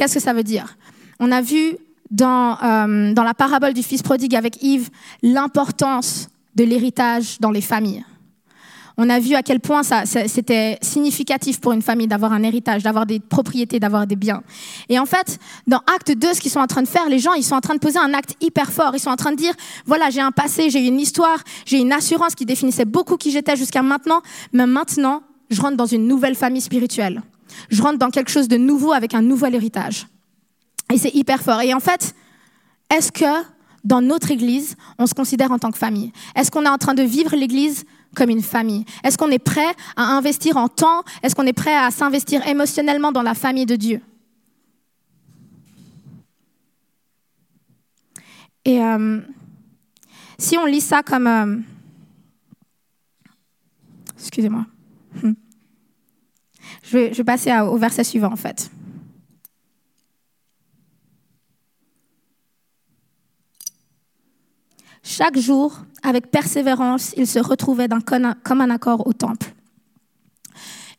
Qu'est-ce 0.01 0.15
que 0.15 0.21
ça 0.21 0.33
veut 0.33 0.43
dire? 0.43 0.79
On 1.19 1.31
a 1.31 1.43
vu 1.43 1.77
dans, 2.11 2.57
euh, 2.63 3.13
dans 3.13 3.23
la 3.23 3.35
parabole 3.35 3.75
du 3.75 3.83
fils 3.83 4.01
prodigue 4.01 4.35
avec 4.35 4.63
Yves 4.63 4.89
l'importance 5.23 6.31
de 6.55 6.65
l'héritage 6.65 7.39
dans 7.39 7.51
les 7.51 7.61
familles. 7.61 8.03
On 8.97 9.11
a 9.11 9.21
vu 9.21 9.35
à 9.35 9.43
quel 9.43 9.61
point 9.61 9.83
ça, 9.83 10.07
c'était 10.07 10.79
significatif 10.81 11.61
pour 11.61 11.73
une 11.73 11.83
famille 11.83 12.07
d'avoir 12.07 12.33
un 12.33 12.43
héritage, 12.45 12.83
d'avoir 12.83 13.05
des 13.05 13.21
propriétés, 13.21 13.79
d'avoir 13.79 14.07
des 14.07 14.17
biens. 14.17 14.43
Et 14.89 14.99
en 14.99 15.05
fait, 15.05 15.39
dans 15.67 15.83
Acte 15.95 16.13
2, 16.17 16.33
ce 16.33 16.41
qu'ils 16.41 16.51
sont 16.51 16.61
en 16.61 16.67
train 16.67 16.83
de 16.83 16.89
faire, 16.89 17.07
les 17.11 17.19
gens, 17.19 17.35
ils 17.35 17.45
sont 17.45 17.57
en 17.57 17.61
train 17.61 17.75
de 17.75 17.81
poser 17.81 17.99
un 17.99 18.15
acte 18.15 18.37
hyper 18.41 18.73
fort. 18.73 18.93
Ils 18.95 19.01
sont 19.01 19.11
en 19.11 19.17
train 19.17 19.33
de 19.33 19.37
dire, 19.37 19.53
voilà, 19.85 20.09
j'ai 20.09 20.23
un 20.23 20.33
passé, 20.33 20.71
j'ai 20.71 20.87
une 20.87 20.99
histoire, 20.99 21.41
j'ai 21.67 21.77
une 21.77 21.93
assurance 21.93 22.35
qui 22.35 22.47
définissait 22.47 22.87
beaucoup 22.87 23.19
qui 23.19 23.33
j'étais 23.33 23.57
jusqu'à 23.57 23.83
maintenant, 23.83 24.23
mais 24.55 24.65
maintenant, 24.65 25.21
je 25.51 25.61
rentre 25.61 25.77
dans 25.77 25.85
une 25.85 26.07
nouvelle 26.07 26.37
famille 26.37 26.63
spirituelle. 26.63 27.21
Je 27.71 27.83
rentre 27.83 27.99
dans 27.99 28.11
quelque 28.11 28.31
chose 28.31 28.49
de 28.49 28.57
nouveau 28.57 28.93
avec 28.93 29.15
un 29.15 29.23
nouvel 29.23 29.55
héritage. 29.55 30.07
Et 30.93 30.99
c'est 30.99 31.15
hyper 31.15 31.43
fort. 31.43 31.61
Et 31.61 31.73
en 31.73 31.81
fait, 31.81 32.15
est-ce 32.91 33.13
que 33.13 33.45
dans 33.85 34.03
notre 34.03 34.31
Église, 34.31 34.77
on 34.99 35.07
se 35.07 35.15
considère 35.15 35.53
en 35.53 35.59
tant 35.59 35.71
que 35.71 35.79
famille? 35.79 36.13
Est-ce 36.35 36.51
qu'on 36.51 36.65
est 36.65 36.69
en 36.69 36.79
train 36.79 36.95
de 36.95 37.03
vivre 37.03 37.35
l'Église 37.35 37.85
comme 38.15 38.31
une 38.31 38.43
famille? 38.43 38.85
Est-ce 39.05 39.17
qu'on 39.17 39.31
est 39.31 39.39
prêt 39.39 39.75
à 39.97 40.05
investir 40.05 40.57
en 40.57 40.69
temps? 40.69 41.03
Est-ce 41.23 41.35
qu'on 41.35 41.47
est 41.47 41.53
prêt 41.53 41.75
à 41.75 41.91
s'investir 41.91 42.47
émotionnellement 42.47 43.13
dans 43.13 43.23
la 43.23 43.35
famille 43.35 43.67
de 43.67 43.77
Dieu? 43.77 44.01
Et 48.65 48.83
euh, 48.83 49.21
si 50.39 50.59
on 50.59 50.67
lit 50.67 50.81
ça 50.81 51.03
comme... 51.03 51.27
Euh, 51.27 51.57
excusez-moi. 54.19 54.67
Hmm. 55.23 55.33
Je 56.83 56.99
vais, 56.99 57.25
passer 57.25 57.53
au 57.61 57.77
verset 57.77 58.05
suivant 58.05 58.33
en 58.33 58.37
fait. 58.37 58.71
Chaque 65.03 65.39
jour, 65.39 65.81
avec 66.03 66.31
persévérance, 66.31 67.15
il 67.17 67.27
se 67.27 67.39
retrouvait 67.39 67.89
d'un 67.89 68.01
comme 68.01 68.61
un 68.61 68.71
accord 68.71 69.07
au 69.07 69.13
temple. 69.13 69.55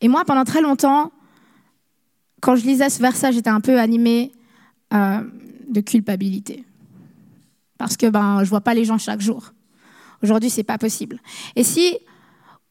Et 0.01 0.07
moi, 0.07 0.25
pendant 0.25 0.43
très 0.43 0.61
longtemps, 0.61 1.11
quand 2.41 2.55
je 2.55 2.65
lisais 2.65 2.89
ce 2.89 3.01
verset, 3.01 3.31
j'étais 3.31 3.49
un 3.49 3.61
peu 3.61 3.79
animée 3.79 4.31
euh, 4.93 5.21
de 5.69 5.79
culpabilité. 5.81 6.65
Parce 7.77 7.95
que 7.95 8.07
ben, 8.07 8.39
je 8.39 8.43
ne 8.43 8.49
vois 8.49 8.61
pas 8.61 8.73
les 8.73 8.83
gens 8.83 8.97
chaque 8.97 9.21
jour. 9.21 9.53
Aujourd'hui, 10.23 10.49
ce 10.49 10.57
n'est 10.57 10.63
pas 10.63 10.77
possible. 10.77 11.19
Et 11.55 11.63
si 11.63 11.97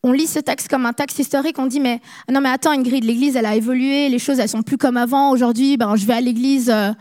on 0.02 0.12
lit 0.12 0.26
ce 0.26 0.38
texte 0.38 0.68
comme 0.68 0.86
un 0.86 0.92
texte 0.92 1.18
historique, 1.18 1.58
on 1.58 1.66
dit 1.66 1.80
mais 1.80 2.00
non 2.30 2.40
mais 2.40 2.48
attends 2.48 2.70
Ingrid, 2.70 3.04
l'Église 3.04 3.36
elle 3.36 3.46
a 3.46 3.54
évolué, 3.54 4.08
les 4.08 4.18
choses 4.18 4.38
elles 4.38 4.48
sont 4.48 4.62
plus 4.62 4.78
comme 4.78 4.96
avant. 4.96 5.30
Aujourd'hui, 5.30 5.76
ben, 5.76 5.94
je 5.96 6.06
vais 6.06 6.14
à 6.14 6.20
l'Église 6.20 6.70
euh, 6.70 6.92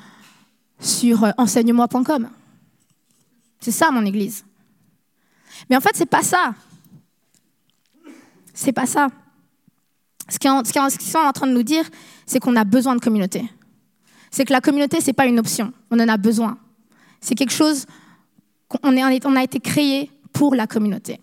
sur 0.80 1.24
euh, 1.24 1.32
enseigne-moi.com. 1.38 2.30
C'est 3.60 3.72
ça 3.72 3.92
mon 3.92 4.06
Église. 4.06 4.44
Mais 5.70 5.76
en 5.76 5.82
fait, 5.82 5.92
c'est 5.94 6.06
pas 6.06 6.24
ça. 6.24 6.54
C'est 8.54 8.72
pas 8.72 8.86
ça. 8.86 9.08
Ce 10.30 10.38
qu'ils 10.38 11.10
sont 11.10 11.18
en 11.18 11.32
train 11.32 11.48
de 11.48 11.54
nous 11.54 11.64
dire, 11.64 11.84
c'est 12.26 12.40
qu'on 12.40 12.56
a 12.56 12.64
besoin 12.64 12.96
de 12.96 13.02
communauté. 13.02 13.50
C'est 14.32 14.46
que 14.46 14.54
la 14.54 14.62
communauté, 14.62 15.02
c'est 15.02 15.14
pas 15.14 15.26
une 15.26 15.40
option. 15.40 15.74
On 15.90 16.00
en 16.00 16.08
a 16.08 16.18
besoin. 16.18 16.58
C'est 17.20 17.36
quelque 17.36 17.54
chose 17.54 17.86
qu'on 18.68 18.80
on 18.84 19.36
a 19.36 19.44
été 19.44 19.60
créé 19.60 20.12
pour 20.32 20.56
la 20.56 20.68
communauté. 20.68 21.20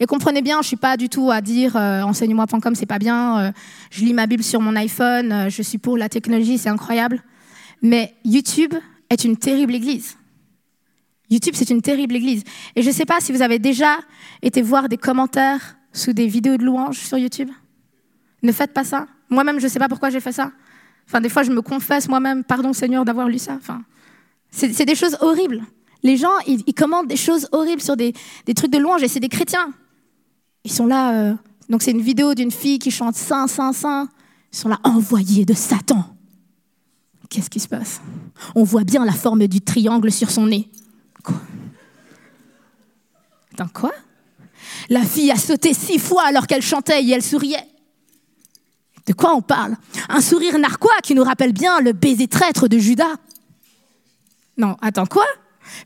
Et 0.00 0.06
comprenez 0.06 0.42
bien, 0.42 0.62
je 0.62 0.68
suis 0.68 0.76
pas 0.76 0.96
du 0.96 1.08
tout 1.08 1.30
à 1.30 1.40
dire 1.40 1.76
euh, 1.76 2.02
enseigne-moi.com, 2.02 2.74
c'est 2.74 2.86
pas 2.86 2.98
bien. 2.98 3.38
Euh, 3.38 3.52
je 3.90 4.04
lis 4.04 4.14
ma 4.14 4.26
Bible 4.26 4.42
sur 4.42 4.60
mon 4.60 4.76
iPhone. 4.76 5.32
Euh, 5.32 5.48
je 5.48 5.62
suis 5.62 5.78
pour 5.78 5.96
la 5.96 6.08
technologie, 6.08 6.58
c'est 6.58 6.68
incroyable. 6.68 7.22
Mais 7.82 8.14
YouTube 8.24 8.74
est 9.10 9.24
une 9.24 9.36
terrible 9.36 9.74
église. 9.74 10.16
YouTube, 11.30 11.54
c'est 11.56 11.70
une 11.70 11.82
terrible 11.82 12.14
église. 12.14 12.44
Et 12.74 12.82
je 12.82 12.88
ne 12.88 12.94
sais 12.94 13.04
pas 13.04 13.20
si 13.20 13.32
vous 13.32 13.42
avez 13.42 13.58
déjà 13.58 13.98
été 14.42 14.62
voir 14.62 14.88
des 14.88 14.96
commentaires 14.96 15.76
sous 15.92 16.12
des 16.12 16.26
vidéos 16.26 16.56
de 16.56 16.64
louanges 16.64 16.98
sur 16.98 17.18
YouTube. 17.18 17.50
Ne 18.42 18.52
faites 18.52 18.72
pas 18.72 18.84
ça. 18.84 19.06
Moi-même, 19.28 19.58
je 19.58 19.64
ne 19.64 19.70
sais 19.70 19.78
pas 19.78 19.88
pourquoi 19.88 20.10
j'ai 20.10 20.20
fait 20.20 20.32
ça. 20.32 20.52
Enfin, 21.08 21.20
des 21.20 21.28
fois, 21.28 21.42
je 21.42 21.50
me 21.50 21.62
confesse 21.62 22.08
moi-même, 22.08 22.44
pardon 22.44 22.72
Seigneur 22.72 23.04
d'avoir 23.04 23.28
lu 23.28 23.38
ça. 23.38 23.54
Enfin, 23.54 23.82
c'est 24.50 24.84
des 24.84 24.94
choses 24.94 25.16
horribles. 25.20 25.62
Les 26.02 26.16
gens, 26.16 26.38
ils, 26.46 26.74
commentent 26.74 27.08
des 27.08 27.16
choses 27.16 27.48
horribles 27.52 27.82
sur 27.82 27.96
des, 27.96 28.12
trucs 28.54 28.70
de 28.70 28.78
louange 28.78 29.02
et 29.02 29.08
c'est 29.08 29.20
des 29.20 29.28
chrétiens. 29.28 29.72
Ils 30.64 30.72
sont 30.72 30.86
là. 30.86 31.12
Euh, 31.12 31.34
donc, 31.68 31.82
c'est 31.82 31.90
une 31.90 32.00
vidéo 32.00 32.34
d'une 32.34 32.50
fille 32.50 32.78
qui 32.78 32.90
chante 32.90 33.16
Saint, 33.16 33.46
Saint, 33.46 33.72
Saint. 33.72 34.08
Ils 34.52 34.56
sont 34.56 34.68
là, 34.68 34.78
envoyés 34.84 35.44
de 35.44 35.54
Satan. 35.54 36.04
Qu'est-ce 37.28 37.50
qui 37.50 37.60
se 37.60 37.68
passe? 37.68 38.00
On 38.54 38.62
voit 38.62 38.84
bien 38.84 39.04
la 39.04 39.12
forme 39.12 39.46
du 39.46 39.60
triangle 39.60 40.12
sur 40.12 40.30
son 40.30 40.46
nez. 40.46 40.70
Quoi? 41.24 41.40
Attends, 43.52 43.68
quoi? 43.72 43.92
La 44.88 45.02
fille 45.02 45.30
a 45.30 45.36
sauté 45.36 45.74
six 45.74 45.98
fois 45.98 46.24
alors 46.26 46.46
qu'elle 46.46 46.62
chantait 46.62 47.02
et 47.02 47.10
elle 47.10 47.22
souriait. 47.22 47.66
De 49.06 49.12
quoi 49.12 49.34
on 49.34 49.42
parle? 49.42 49.76
Un 50.08 50.20
sourire 50.20 50.58
narquois 50.58 50.98
qui 51.02 51.14
nous 51.14 51.24
rappelle 51.24 51.52
bien 51.52 51.80
le 51.80 51.92
baiser 51.92 52.28
traître 52.28 52.68
de 52.68 52.78
Judas. 52.78 53.14
Non, 54.56 54.76
attends, 54.80 55.06
quoi? 55.06 55.26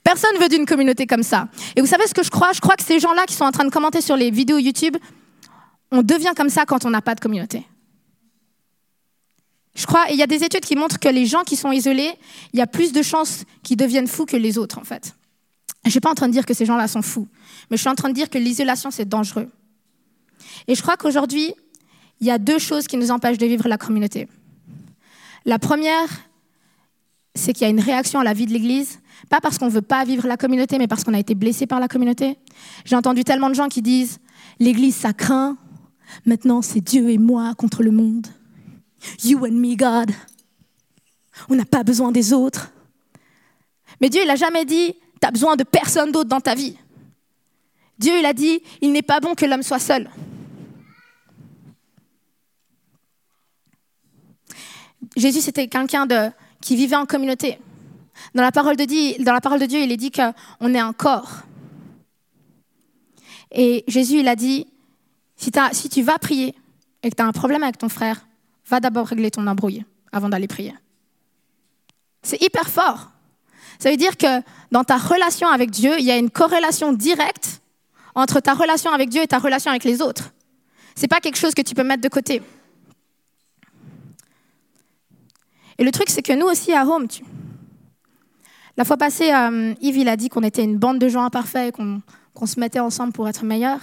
Personne 0.03 0.37
veut 0.39 0.49
d'une 0.49 0.67
communauté 0.67 1.07
comme 1.07 1.23
ça. 1.23 1.49
Et 1.77 1.81
vous 1.81 1.87
savez 1.87 2.07
ce 2.07 2.15
que 2.15 2.23
je 2.23 2.31
crois? 2.31 2.53
Je 2.53 2.61
crois 2.61 2.77
que 2.77 2.85
ces 2.85 3.01
gens-là 3.01 3.27
qui 3.27 3.35
sont 3.35 3.45
en 3.45 3.53
train 3.53 3.65
de 3.65 3.71
commenter 3.71 4.01
sur 4.01 4.17
les 4.17 4.31
vidéos 4.31 4.59
YouTube, 4.59 4.97
on 5.91 6.03
devient 6.03 6.33
comme 6.37 6.51
ça 6.51 6.65
quand 6.67 6.85
on 6.85 6.91
n'a 6.91 7.03
pas 7.03 7.15
de 7.15 7.21
communauté. 7.21 7.67
Je 9.75 9.87
crois, 9.87 10.07
il 10.11 10.17
y 10.17 10.23
a 10.23 10.27
des 10.27 10.45
études 10.45 10.65
qui 10.65 10.77
montrent 10.77 10.99
que 10.99 11.09
les 11.09 11.27
gens 11.27 11.43
qui 11.43 11.57
sont 11.57 11.73
isolés, 11.73 12.13
il 12.53 12.59
y 12.59 12.63
a 12.63 12.67
plus 12.67 12.93
de 12.93 13.03
chances 13.03 13.45
qu'ils 13.63 13.77
deviennent 13.77 14.09
fous 14.09 14.27
que 14.27 14.37
les 14.37 14.59
autres, 14.59 14.79
en 14.79 14.85
fait. 14.85 15.15
Je 15.85 15.89
ne 15.89 15.91
suis 15.93 16.01
pas 16.01 16.11
en 16.11 16.15
train 16.15 16.29
de 16.29 16.33
dire 16.33 16.45
que 16.45 16.55
ces 16.55 16.67
gens-là 16.67 16.89
sont 16.89 17.03
fous, 17.03 17.29
mais 17.71 17.77
je 17.77 17.81
suis 17.81 17.89
en 17.89 17.95
train 17.95 18.09
de 18.09 18.15
dire 18.15 18.29
que 18.29 18.37
l'isolation, 18.39 18.91
c'est 18.91 19.09
dangereux. 19.09 19.49
Et 20.67 20.75
je 20.75 20.83
crois 20.83 20.97
qu'aujourd'hui, 20.97 21.55
il 22.21 22.27
y 22.27 22.31
a 22.31 22.39
deux 22.39 22.59
choses 22.59 22.87
qui 22.87 22.97
nous 22.97 23.11
empêchent 23.11 23.39
de 23.39 23.47
vivre 23.47 23.67
la 23.69 23.79
communauté. 23.79 24.29
La 25.47 25.59
première, 25.59 26.09
c'est 27.35 27.53
qu'il 27.53 27.63
y 27.63 27.65
a 27.65 27.71
une 27.71 27.81
réaction 27.81 28.21
à 28.21 28.25
la 28.25 28.35
vie 28.35 28.47
de 28.47 28.53
l'Église, 28.53 29.01
pas 29.29 29.41
parce 29.41 29.59
qu'on 29.59 29.67
ne 29.67 29.71
veut 29.71 29.83
pas 29.83 30.05
vivre 30.05 30.27
la 30.27 30.37
communauté, 30.37 30.79
mais 30.79 30.89
parce 30.89 31.05
qu'on 31.05 31.15
a 31.15 31.19
été 31.19 31.35
blessé 31.35 31.67
par 31.67 31.81
la 31.81 31.89
communauté. 31.89 32.39
J'ai 32.85 32.97
entendu 32.97 33.25
tellement 33.25 33.49
de 33.49 33.55
gens 33.55 33.69
qui 33.69 33.83
disent, 33.83 34.19
l'Église, 34.59 34.97
ça 34.97 35.13
craint, 35.13 35.57
maintenant 36.27 36.63
c'est 36.63 36.81
Dieu 36.81 37.11
et 37.11 37.19
moi 37.19 37.55
contre 37.57 37.83
le 37.83 37.91
monde. 37.91 38.27
You 39.25 39.45
and 39.47 39.53
me, 39.53 39.77
God. 39.77 40.11
On 41.49 41.55
n'a 41.55 41.65
pas 41.65 41.83
besoin 41.83 42.13
des 42.13 42.33
autres. 42.33 42.71
Mais 44.01 44.09
Dieu, 44.09 44.23
il 44.23 44.27
n'a 44.27 44.37
jamais 44.37 44.65
dit, 44.65 44.95
tu 45.21 45.27
as 45.27 45.31
besoin 45.31 45.57
de 45.57 45.65
personne 45.65 46.13
d'autre 46.13 46.29
dans 46.29 46.41
ta 46.41 46.55
vie. 46.55 46.77
Dieu, 47.99 48.19
il 48.19 48.25
a 48.25 48.33
dit, 48.33 48.63
il 48.81 48.93
n'est 48.93 49.03
pas 49.03 49.21
bon 49.21 49.35
que 49.35 49.45
l'homme 49.45 49.63
soit 49.63 49.79
seul. 49.79 50.09
Jésus, 55.17 55.41
c'était 55.41 55.67
quelqu'un 55.69 56.07
qui 56.61 56.77
vivait 56.77 56.97
en 56.97 57.07
communauté. 57.07 57.59
Dans 58.35 58.43
la, 58.43 58.53
parole 58.53 58.77
de 58.77 58.85
Dieu, 58.85 59.81
il 59.81 59.93
est 59.93 59.97
dit 59.97 60.11
qu'on 60.11 60.75
est 60.75 60.79
un 60.79 60.93
corps. 60.93 61.43
Et 63.53 63.85
Jésus, 63.89 64.21
il 64.21 64.29
a 64.29 64.37
dit, 64.37 64.67
si, 65.37 65.51
tu 65.89 66.03
vas 66.03 66.19
prier 66.19 66.55
et 67.03 67.11
que 67.11 67.17
tu 67.17 67.23
as 67.23 67.27
un 67.27 67.33
problème 67.33 67.63
avec 67.63 67.79
ton 67.79 67.89
frère, 67.89 68.27
va 68.69 68.81
d'abord 68.81 69.07
régler 69.07 69.31
ton 69.31 69.47
embrouille 69.47 69.85
avant 70.13 70.29
d'aller 70.29 70.47
prier. 70.47 70.75
C'est 72.23 72.41
hyper 72.43 72.69
fort. 72.69 73.11
Ça 73.79 73.91
veut 73.91 73.97
dire 73.97 74.17
que 74.17 74.43
dans 74.71 74.85
ta 74.85 74.99
relation 74.99 75.49
avec 75.49 75.71
Dieu, 75.71 75.99
il 75.99 76.05
y 76.05 76.11
a 76.11 76.17
une 76.17 76.31
corrélation 76.31 76.93
directe 76.93 77.63
entre 78.15 78.41
ta 78.41 78.55
relation 78.55 78.93
avec 78.93 79.09
Dieu 79.09 79.23
et 79.23 79.27
ta 79.27 79.39
relation 79.39 79.71
avec 79.71 79.85
les 79.85 80.03
autres. 80.03 80.33
Ce 80.95 81.03
n'est 81.03 81.09
pas 81.09 81.21
quelque 81.21 81.39
chose 81.39 81.55
que 81.55 81.63
tu 81.63 81.75
peux 81.75 81.85
mettre 81.85 82.03
de 82.03 82.09
côté. 82.09 82.43
Et 85.79 85.85
le 85.85 85.91
truc, 85.91 86.11
c'est 86.11 86.23
que 86.23 86.35
nous 86.35 86.47
aussi 86.47 86.75
à 86.75 86.85
Home, 86.85 87.07
la 88.81 88.87
fois 88.87 88.97
passée, 88.97 89.31
euh, 89.31 89.75
Yves, 89.83 89.99
il 89.99 90.09
a 90.09 90.17
dit 90.17 90.31
qu'on 90.31 90.43
était 90.43 90.65
une 90.65 90.79
bande 90.79 90.99
de 90.99 91.07
gens 91.07 91.23
imparfaits, 91.23 91.77
qu'on 91.77 92.47
se 92.47 92.59
mettait 92.59 92.81
ensemble 92.81 93.13
pour 93.13 93.29
être 93.29 93.45
meilleurs. 93.45 93.83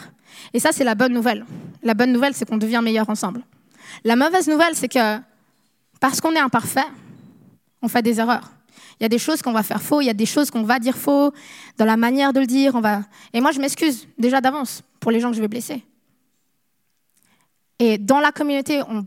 Et 0.56 0.60
ça, 0.60 0.72
c'est 0.72 0.84
la 0.84 0.96
bonne 0.96 1.14
nouvelle. 1.14 1.46
La 1.84 1.94
bonne 1.94 2.12
nouvelle, 2.12 2.34
c'est 2.34 2.50
qu'on 2.50 2.58
devient 2.58 2.82
meilleur 2.84 3.08
ensemble. 3.08 3.44
La 4.04 4.16
mauvaise 4.16 4.48
nouvelle, 4.48 4.74
c'est 4.74 4.88
que 4.88 5.20
parce 6.00 6.20
qu'on 6.20 6.32
est 6.32 6.40
imparfait, 6.40 6.88
on 7.84 7.88
fait 7.90 8.02
des 8.02 8.20
erreurs. 8.20 8.50
Il 9.00 9.04
y 9.04 9.06
a 9.06 9.10
des 9.10 9.20
choses 9.20 9.44
qu'on 9.44 9.52
va 9.52 9.62
faire 9.62 9.84
faux, 9.84 10.02
il 10.02 10.06
y 10.06 10.10
a 10.10 10.16
des 10.16 10.26
choses 10.26 10.50
qu'on 10.50 10.64
va 10.64 10.80
dire 10.80 10.98
faux, 10.98 11.32
dans 11.78 11.86
la 11.86 11.96
manière 11.96 12.34
de 12.34 12.40
le 12.40 12.48
dire. 12.48 12.82
Et 13.34 13.40
moi, 13.40 13.52
je 13.52 13.60
m'excuse 13.60 14.08
déjà 14.18 14.42
d'avance 14.42 14.82
pour 15.00 15.12
les 15.12 15.20
gens 15.20 15.30
que 15.30 15.36
je 15.36 15.42
vais 15.42 15.48
blesser. 15.48 15.86
Et 17.78 18.00
dans 18.00 18.20
la 18.20 18.32
communauté, 18.32 18.82
on, 18.90 19.06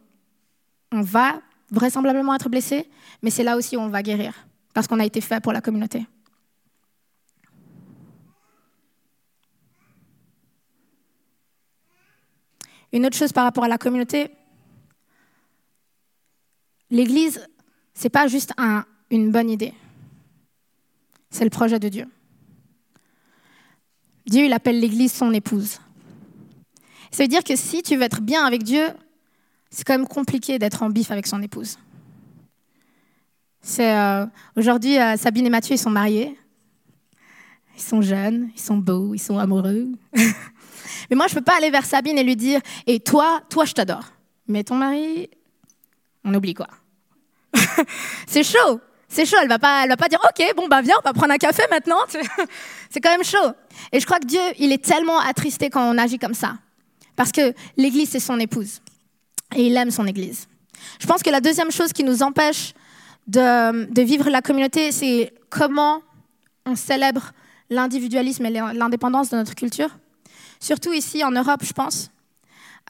on 0.93 1.03
va 1.03 1.41
vraisemblablement 1.73 2.33
être 2.37 2.49
blessé, 2.49 2.89
mais 3.23 3.31
c'est 3.31 3.43
là 3.43 3.57
aussi 3.57 3.77
où 3.77 3.81
on 3.81 3.89
va 3.89 4.05
guérir, 4.05 4.35
parce 4.73 4.87
qu'on 4.87 5.01
a 5.01 5.05
été 5.05 5.21
fait 5.21 5.41
pour 5.41 5.53
la 5.53 5.61
communauté. 5.61 6.07
Une 12.93 13.07
autre 13.07 13.17
chose 13.17 13.33
par 13.33 13.45
rapport 13.45 13.65
à 13.65 13.69
la 13.69 13.79
communauté, 13.79 14.31
l'Église, 16.91 17.47
c'est 17.95 18.09
pas 18.09 18.27
juste 18.27 18.53
un, 18.57 18.85
une 19.11 19.31
bonne 19.31 19.49
idée. 19.49 19.75
C'est 21.31 21.45
le 21.45 21.51
projet 21.51 21.79
de 21.79 21.89
Dieu. 21.89 22.07
Dieu, 24.27 24.45
il 24.45 24.53
appelle 24.53 24.81
l'Église 24.81 25.13
son 25.13 25.33
épouse. 25.33 25.79
Ça 27.13 27.25
veut 27.25 27.29
dire 27.29 27.45
que 27.45 27.57
si 27.57 27.83
tu 27.83 27.97
veux 27.97 28.03
être 28.03 28.21
bien 28.21 28.45
avec 28.45 28.63
Dieu, 28.63 28.87
c'est 29.71 29.85
quand 29.85 29.97
même 29.97 30.07
compliqué 30.07 30.59
d'être 30.59 30.83
en 30.83 30.91
bif 30.91 31.11
avec 31.11 31.27
son 31.27 31.43
épouse. 31.43 31.79
C'est 33.63 33.95
euh, 33.95 34.27
aujourd'hui 34.57 34.99
euh, 34.99 35.17
Sabine 35.17 35.47
et 35.47 35.51
Mathieu 35.51 35.75
ils 35.75 35.79
sont 35.79 35.91
mariés, 35.91 36.37
ils 37.77 37.83
sont 37.83 38.01
jeunes, 38.01 38.51
ils 38.55 38.61
sont 38.61 38.79
beaux, 38.79 39.15
ils 39.15 39.19
sont 39.19 39.39
amoureux. 39.39 39.89
Mais 41.11 41.17
moi 41.17 41.27
je 41.29 41.35
peux 41.35 41.43
pas 41.43 41.57
aller 41.57 41.71
vers 41.71 41.85
Sabine 41.85 42.19
et 42.19 42.25
lui 42.25 42.37
dire 42.37 42.61
et 42.87 43.01
toi, 43.01 43.43
toi 43.51 43.65
je 43.65 43.73
t'adore. 43.73 44.05
Mais 44.49 44.65
ton 44.65 44.77
mari, 44.77 45.29
on 46.25 46.35
oublie 46.35 46.55
quoi. 46.55 46.69
c'est 48.27 48.45
chaud, 48.45 48.81
c'est 49.09 49.27
chaud. 49.27 49.37
Elle 49.43 49.49
va 49.49 49.59
pas, 49.59 49.83
elle 49.85 49.91
va 49.91 49.97
pas 49.97 50.09
dire 50.09 50.21
ok 50.25 50.55
bon 50.57 50.67
bah 50.67 50.81
viens 50.81 50.97
on 51.05 51.07
va 51.07 51.13
prendre 51.13 51.33
un 51.33 51.39
café 51.39 51.63
maintenant. 51.71 51.99
c'est 52.91 53.01
quand 53.01 53.11
même 53.11 53.25
chaud. 53.25 53.53
Et 53.93 54.01
je 54.01 54.07
crois 54.07 54.21
que 54.21 54.27
Dieu 54.27 54.41
il 54.59 54.73
est 54.73 54.83
tellement 54.83 55.19
attristé 55.19 55.69
quand 55.69 55.83
on 55.83 55.99
agit 55.99 56.19
comme 56.19 56.35
ça 56.35 56.55
parce 57.15 57.31
que 57.31 57.53
l'Église 57.77 58.09
c'est 58.09 58.21
son 58.21 58.41
épouse 58.41 58.81
et 59.55 59.67
il 59.67 59.77
aime 59.77 59.91
son 59.91 60.07
Église. 60.07 60.49
Je 60.99 61.07
pense 61.07 61.23
que 61.23 61.29
la 61.29 61.43
deuxième 61.43 61.71
chose 61.71 61.93
qui 61.93 62.05
nous 62.05 62.23
empêche 62.23 62.73
de, 63.31 64.03
vivre 64.03 64.29
la 64.31 64.43
communauté, 64.43 64.93
c'est 64.93 65.33
comment 65.49 66.03
on 66.67 66.75
célèbre 66.75 67.33
l'individualisme 67.71 68.45
et 68.47 68.51
l'indépendance 68.51 69.31
de 69.31 69.37
notre 69.37 69.55
culture. 69.55 69.91
Surtout 70.59 70.93
ici 70.93 71.25
en 71.25 71.31
Europe, 71.31 71.63
je 71.63 71.73
pense. 71.73 72.11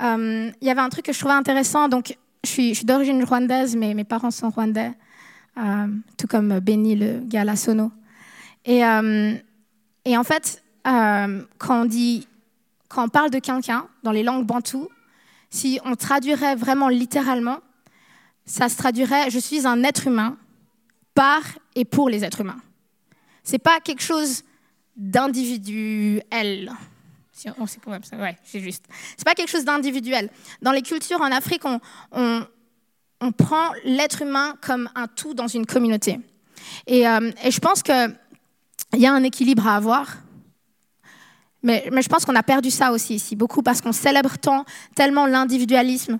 Euh, 0.00 0.50
il 0.60 0.66
y 0.66 0.70
avait 0.70 0.80
un 0.80 0.88
truc 0.88 1.04
que 1.04 1.12
je 1.12 1.18
trouvais 1.18 1.34
intéressant. 1.34 1.88
Donc, 1.88 2.16
je 2.44 2.48
suis, 2.48 2.84
d'origine 2.84 3.22
rwandaise, 3.22 3.76
mais 3.76 3.92
mes 3.94 4.04
parents 4.04 4.30
sont 4.30 4.50
rwandais, 4.50 4.92
euh, 5.58 5.86
tout 6.16 6.26
comme 6.26 6.58
Benny, 6.60 6.96
le 6.96 7.20
gars 7.24 7.42
à 7.42 7.44
la 7.44 7.56
sono. 7.56 7.92
Et, 8.64 8.84
euh, 8.84 9.34
en 10.06 10.24
fait, 10.24 10.62
quand 10.84 11.82
on 11.82 11.84
dit, 11.84 12.26
quand 12.88 13.04
on 13.04 13.08
parle 13.08 13.30
de 13.30 13.38
quelqu'un 13.38 13.86
dans 14.02 14.12
les 14.12 14.22
langues 14.22 14.46
bantoues, 14.46 14.88
si 15.50 15.78
on 15.84 15.94
traduirait 15.94 16.56
vraiment 16.56 16.88
littéralement, 16.88 17.58
ça 18.50 18.68
se 18.68 18.76
traduirait 18.76 19.30
je 19.30 19.38
suis 19.38 19.64
un 19.64 19.84
être 19.84 20.08
humain 20.08 20.36
par 21.14 21.40
et 21.76 21.84
pour 21.84 22.08
les 22.08 22.24
êtres 22.24 22.40
humains. 22.40 22.60
C'est 23.44 23.58
pas 23.58 23.80
quelque 23.80 24.02
chose 24.02 24.42
d'individuel. 24.96 26.72
Oh, 27.58 27.66
c'est 27.66 27.86
ouais, 27.86 28.36
c'est 28.42 28.60
juste. 28.60 28.84
C'est 29.16 29.24
pas 29.24 29.34
quelque 29.34 29.48
chose 29.48 29.64
d'individuel. 29.64 30.28
Dans 30.60 30.72
les 30.72 30.82
cultures 30.82 31.20
en 31.20 31.30
Afrique, 31.30 31.62
on, 31.64 31.80
on, 33.20 33.32
prend 33.32 33.70
l'être 33.84 34.22
humain 34.22 34.56
comme 34.60 34.90
un 34.94 35.06
tout 35.06 35.32
dans 35.32 35.46
une 35.46 35.64
communauté. 35.64 36.20
Et, 36.86 37.08
euh, 37.08 37.30
je 37.48 37.58
pense 37.60 37.82
qu'il 37.82 38.14
y 38.94 39.06
a 39.06 39.12
un 39.12 39.22
équilibre 39.22 39.66
à 39.66 39.76
avoir. 39.76 40.18
Mais, 41.62 41.88
mais 41.92 42.02
je 42.02 42.08
pense 42.08 42.24
qu'on 42.24 42.36
a 42.36 42.42
perdu 42.42 42.70
ça 42.70 42.92
aussi 42.92 43.14
ici, 43.14 43.36
beaucoup, 43.36 43.62
parce 43.62 43.80
qu'on 43.80 43.92
célèbre 43.92 44.36
tant, 44.38 44.64
tellement 44.94 45.26
l'individualisme 45.26 46.18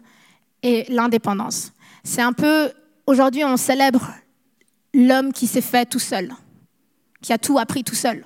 et 0.63 0.87
l'indépendance. 0.89 1.73
C'est 2.04 2.23
un 2.23 2.33
peu, 2.33 2.73
aujourd'hui, 3.07 3.45
on 3.45 3.57
célèbre 3.57 4.11
l'homme 4.95 5.33
qui 5.33 5.47
s'est 5.47 5.61
fait 5.61 5.87
tout 5.87 5.99
seul, 5.99 6.33
qui 7.23 7.33
a 7.33 7.38
tout 7.38 7.59
appris 7.59 7.85
tout 7.85 7.95
seul, 7.95 8.25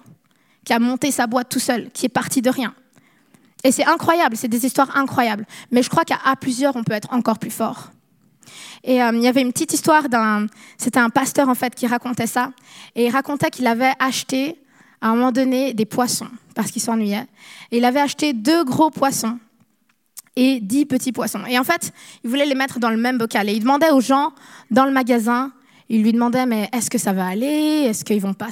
qui 0.64 0.72
a 0.72 0.78
monté 0.78 1.10
sa 1.10 1.26
boîte 1.26 1.48
tout 1.48 1.58
seul, 1.58 1.90
qui 1.90 2.06
est 2.06 2.10
parti 2.10 2.42
de 2.42 2.50
rien. 2.50 2.74
Et 3.64 3.72
c'est 3.72 3.84
incroyable, 3.86 4.36
c'est 4.36 4.48
des 4.48 4.66
histoires 4.66 4.96
incroyables. 4.96 5.46
Mais 5.70 5.82
je 5.82 5.88
crois 5.88 6.04
qu'à 6.04 6.18
plusieurs, 6.38 6.76
on 6.76 6.84
peut 6.84 6.92
être 6.92 7.12
encore 7.12 7.38
plus 7.38 7.50
fort. 7.50 7.90
Et 8.82 9.02
euh, 9.02 9.10
il 9.14 9.22
y 9.22 9.28
avait 9.28 9.40
une 9.40 9.52
petite 9.52 9.72
histoire 9.72 10.08
d'un, 10.10 10.46
c'était 10.76 11.00
un 11.00 11.08
pasteur 11.08 11.48
en 11.48 11.54
fait 11.54 11.74
qui 11.74 11.86
racontait 11.86 12.26
ça, 12.26 12.52
et 12.94 13.06
il 13.06 13.10
racontait 13.10 13.50
qu'il 13.50 13.66
avait 13.66 13.92
acheté 13.98 14.60
à 15.00 15.08
un 15.08 15.14
moment 15.14 15.32
donné 15.32 15.72
des 15.72 15.86
poissons 15.86 16.28
parce 16.54 16.70
qu'il 16.70 16.82
s'ennuyait. 16.82 17.26
Et 17.70 17.78
il 17.78 17.84
avait 17.84 18.00
acheté 18.00 18.32
deux 18.32 18.64
gros 18.64 18.90
poissons 18.90 19.38
et 20.36 20.60
dix 20.60 20.86
petits 20.86 21.12
poissons. 21.12 21.44
Et 21.48 21.58
en 21.58 21.64
fait, 21.64 21.92
il 22.22 22.30
voulait 22.30 22.46
les 22.46 22.54
mettre 22.54 22.78
dans 22.78 22.90
le 22.90 22.96
même 22.96 23.18
bocal. 23.18 23.48
Et 23.48 23.52
il 23.52 23.60
demandait 23.60 23.90
aux 23.90 24.00
gens 24.00 24.32
dans 24.70 24.84
le 24.84 24.90
magasin, 24.90 25.52
il 25.88 26.02
lui 26.02 26.12
demandait, 26.12 26.46
mais 26.46 26.68
est-ce 26.72 26.90
que 26.90 26.98
ça 26.98 27.12
va 27.12 27.26
aller? 27.26 27.86
Est-ce 27.88 28.04
qu'ils 28.04 28.20
vont 28.20 28.34
pas 28.34 28.48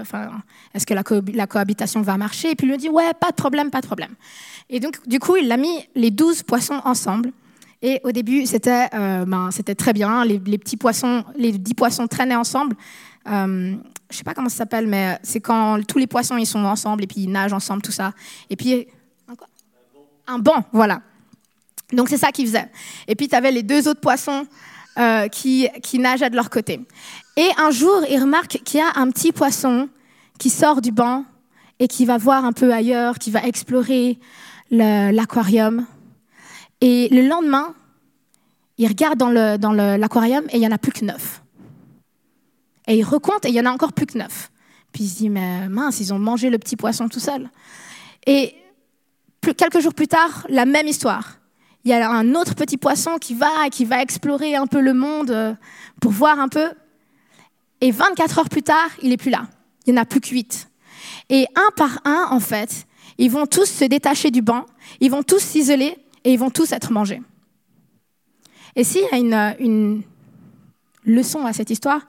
enfin, 0.00 0.30
est-ce 0.72 0.86
que 0.86 0.94
la, 0.94 1.46
cohabitation 1.46 2.00
va 2.02 2.16
marcher? 2.16 2.50
Et 2.50 2.54
puis 2.54 2.66
il 2.66 2.70
lui 2.70 2.78
dit, 2.78 2.88
ouais, 2.88 3.12
pas 3.20 3.30
de 3.30 3.36
problème, 3.36 3.70
pas 3.70 3.80
de 3.80 3.86
problème. 3.86 4.14
Et 4.70 4.80
donc, 4.80 5.06
du 5.06 5.18
coup, 5.18 5.36
il 5.36 5.50
a 5.52 5.56
mis 5.56 5.86
les 5.94 6.10
douze 6.10 6.42
poissons 6.42 6.80
ensemble. 6.84 7.32
Et 7.82 8.00
au 8.02 8.12
début, 8.12 8.46
c'était 8.46 8.88
euh, 8.94 9.26
ben, 9.26 9.50
très 9.76 9.92
bien. 9.92 10.24
Les, 10.24 10.38
petits 10.38 10.78
poissons, 10.78 11.22
les 11.36 11.52
dix 11.52 11.74
poissons 11.74 12.06
traînaient 12.06 12.34
ensemble. 12.34 12.76
Euh, 13.28 13.74
je 14.10 14.16
sais 14.16 14.24
pas 14.24 14.32
comment 14.32 14.48
ça 14.48 14.58
s'appelle, 14.58 14.86
mais 14.86 15.18
c'est 15.22 15.40
quand 15.40 15.80
tous 15.86 15.98
les 15.98 16.06
poissons 16.06 16.36
ils 16.36 16.46
sont 16.46 16.64
ensemble 16.64 17.04
et 17.04 17.06
puis 17.06 17.22
ils 17.22 17.30
nagent 17.30 17.52
ensemble, 17.52 17.82
tout 17.82 17.92
ça. 17.92 18.12
Et 18.48 18.56
puis 18.56 18.86
un 20.26 20.38
banc, 20.38 20.64
voilà. 20.72 21.02
Donc 21.92 22.08
c'est 22.08 22.18
ça 22.18 22.32
qu'ils 22.32 22.46
faisaient. 22.46 22.70
Et 23.08 23.14
puis 23.14 23.28
tu 23.28 23.36
avais 23.36 23.52
les 23.52 23.62
deux 23.62 23.88
autres 23.88 24.00
poissons 24.00 24.46
euh, 24.98 25.28
qui, 25.28 25.68
qui 25.82 25.98
nageaient 25.98 26.30
de 26.30 26.36
leur 26.36 26.50
côté. 26.50 26.80
Et 27.36 27.48
un 27.58 27.70
jour, 27.70 28.02
il 28.08 28.20
remarque 28.20 28.60
qu'il 28.64 28.80
y 28.80 28.82
a 28.82 28.92
un 28.94 29.10
petit 29.10 29.32
poisson 29.32 29.88
qui 30.38 30.50
sort 30.50 30.80
du 30.80 30.92
banc 30.92 31.24
et 31.78 31.88
qui 31.88 32.04
va 32.04 32.16
voir 32.16 32.44
un 32.44 32.52
peu 32.52 32.72
ailleurs, 32.72 33.18
qui 33.18 33.30
va 33.30 33.44
explorer 33.44 34.18
l'aquarium. 34.70 35.86
Et 36.80 37.08
le 37.10 37.26
lendemain, 37.26 37.74
il 38.78 38.88
regarde 38.88 39.18
dans 39.18 39.30
l'aquarium 39.72 40.44
et 40.50 40.56
il 40.56 40.60
n'y 40.60 40.66
en 40.66 40.72
a 40.72 40.78
plus 40.78 40.92
que 40.92 41.04
neuf. 41.04 41.42
Et 42.86 42.98
il 42.98 43.04
recompte 43.04 43.44
et 43.44 43.48
il 43.48 43.54
y 43.54 43.60
en 43.60 43.66
a 43.66 43.70
encore 43.70 43.92
plus 43.92 44.06
que 44.06 44.18
neuf. 44.18 44.50
Puis 44.92 45.04
il 45.04 45.08
se 45.08 45.16
dit, 45.16 45.30
mais 45.30 45.68
mince, 45.68 46.00
ils 46.00 46.12
ont 46.14 46.18
mangé 46.18 46.50
le 46.50 46.58
petit 46.58 46.76
poisson 46.76 47.08
tout 47.08 47.20
seul. 47.20 47.50
Et 48.26 48.54
quelques 49.52 49.80
jours 49.80 49.94
plus 49.94 50.08
tard, 50.08 50.46
la 50.48 50.64
même 50.64 50.86
histoire. 50.86 51.38
Il 51.84 51.90
y 51.90 51.94
a 51.94 52.10
un 52.10 52.34
autre 52.34 52.54
petit 52.54 52.76
poisson 52.76 53.18
qui 53.20 53.34
va, 53.34 53.68
qui 53.70 53.84
va 53.84 54.00
explorer 54.00 54.56
un 54.56 54.66
peu 54.66 54.80
le 54.80 54.94
monde 54.94 55.30
euh, 55.30 55.54
pour 56.00 56.12
voir 56.12 56.40
un 56.40 56.48
peu. 56.48 56.70
Et 57.80 57.90
24 57.90 58.38
heures 58.38 58.48
plus 58.48 58.62
tard, 58.62 58.88
il 59.02 59.10
n'est 59.10 59.18
plus 59.18 59.30
là. 59.30 59.48
Il 59.86 59.92
n'y 59.92 59.98
en 59.98 60.02
a 60.02 60.06
plus 60.06 60.20
que 60.20 60.28
8. 60.28 60.68
Et 61.28 61.46
un 61.54 61.70
par 61.76 62.00
un, 62.06 62.28
en 62.30 62.40
fait, 62.40 62.86
ils 63.18 63.30
vont 63.30 63.46
tous 63.46 63.66
se 63.66 63.84
détacher 63.84 64.30
du 64.30 64.40
banc, 64.40 64.64
ils 65.00 65.10
vont 65.10 65.22
tous 65.22 65.40
s'isoler 65.40 65.96
et 66.24 66.32
ils 66.32 66.38
vont 66.38 66.50
tous 66.50 66.72
être 66.72 66.90
mangés. 66.90 67.20
Et 68.76 68.84
s'il 68.84 69.02
y 69.02 69.14
a 69.14 69.18
une, 69.18 69.56
une 69.60 70.02
leçon 71.04 71.44
à 71.44 71.52
cette 71.52 71.70
histoire, 71.70 72.00